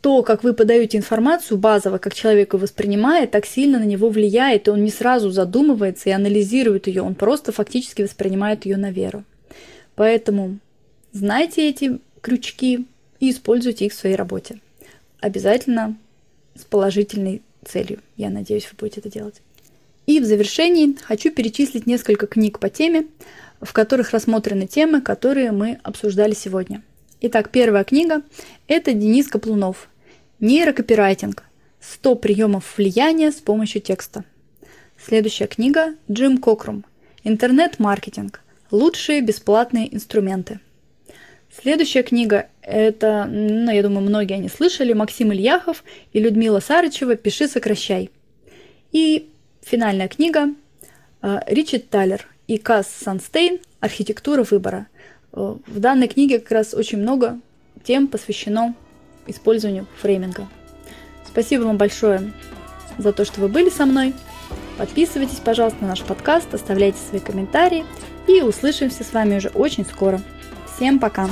то, 0.00 0.22
как 0.22 0.44
вы 0.44 0.54
подаете 0.54 0.96
информацию 0.98 1.58
базово, 1.58 1.98
как 1.98 2.14
человек 2.14 2.54
ее 2.54 2.60
воспринимает, 2.60 3.30
так 3.30 3.46
сильно 3.46 3.78
на 3.78 3.84
него 3.84 4.08
влияет, 4.08 4.68
и 4.68 4.70
он 4.70 4.84
не 4.84 4.90
сразу 4.90 5.30
задумывается 5.30 6.08
и 6.08 6.12
анализирует 6.12 6.86
ее, 6.86 7.02
он 7.02 7.14
просто 7.14 7.52
фактически 7.52 8.02
воспринимает 8.02 8.64
ее 8.64 8.76
на 8.76 8.90
веру. 8.90 9.24
Поэтому 9.96 10.58
знайте 11.12 11.68
эти 11.68 11.98
крючки 12.20 12.86
и 13.18 13.30
используйте 13.30 13.86
их 13.86 13.92
в 13.92 13.96
своей 13.96 14.14
работе. 14.14 14.60
Обязательно 15.20 15.96
с 16.54 16.64
положительной 16.64 17.42
целью. 17.64 18.00
Я 18.16 18.30
надеюсь, 18.30 18.68
вы 18.70 18.76
будете 18.78 19.00
это 19.00 19.10
делать. 19.10 19.42
И 20.06 20.20
в 20.20 20.24
завершении 20.24 20.96
хочу 21.02 21.30
перечислить 21.30 21.86
несколько 21.86 22.26
книг 22.26 22.60
по 22.60 22.68
теме, 22.70 23.06
в 23.60 23.72
которых 23.72 24.12
рассмотрены 24.12 24.66
темы, 24.66 25.00
которые 25.00 25.52
мы 25.52 25.80
обсуждали 25.82 26.34
сегодня. 26.34 26.82
Итак, 27.20 27.50
первая 27.50 27.82
книга– 27.82 28.22
это 28.68 28.92
Денис 28.92 29.26
Каплунов 29.26 29.88
«Нейрокопирайтинг. 30.38 31.42
100 31.80 32.14
приемов 32.14 32.78
влияния 32.78 33.32
с 33.32 33.40
помощью 33.40 33.80
текста». 33.80 34.24
Следующая 35.04 35.48
книга– 35.48 35.96
Джим 36.10 36.38
Кокрум 36.38 36.84
«Интернет-маркетинг. 37.24 38.40
Лучшие 38.70 39.20
бесплатные 39.20 39.92
инструменты». 39.92 40.60
Следующая 41.50 42.04
книга– 42.04 42.50
это, 42.62 43.24
ну, 43.24 43.72
я 43.72 43.82
думаю, 43.82 44.02
многие 44.02 44.34
они 44.34 44.48
слышали, 44.48 44.92
Максим 44.92 45.32
Ильяхов 45.32 45.82
и 46.12 46.20
Людмила 46.20 46.60
Сарычева 46.60 47.16
«Пиши, 47.16 47.48
сокращай». 47.48 48.10
И 48.92 49.28
финальная 49.62 50.06
книга 50.06 50.54
э, 51.22 51.40
Ричард 51.48 51.88
Талер 51.88 52.28
и 52.46 52.58
Касс 52.58 52.86
Санстейн 52.86 53.58
«Архитектура 53.80 54.44
выбора». 54.44 54.86
Э, 55.32 55.56
в 55.66 55.80
данной 55.80 56.08
книге 56.08 56.38
как 56.38 56.52
раз 56.52 56.74
очень 56.74 56.98
много 56.98 57.38
тем 57.84 58.08
посвящено 58.08 58.74
использованию 59.26 59.86
фрейминга. 60.00 60.46
Спасибо 61.26 61.62
вам 61.62 61.76
большое 61.76 62.32
за 62.96 63.12
то, 63.12 63.24
что 63.24 63.40
вы 63.40 63.48
были 63.48 63.70
со 63.70 63.86
мной. 63.86 64.14
Подписывайтесь, 64.76 65.40
пожалуйста, 65.44 65.78
на 65.82 65.88
наш 65.88 66.02
подкаст, 66.02 66.52
оставляйте 66.54 66.98
свои 66.98 67.20
комментарии 67.20 67.84
и 68.26 68.42
услышимся 68.42 69.04
с 69.04 69.12
вами 69.12 69.36
уже 69.36 69.48
очень 69.48 69.84
скоро. 69.84 70.20
Всем 70.74 70.98
пока! 70.98 71.28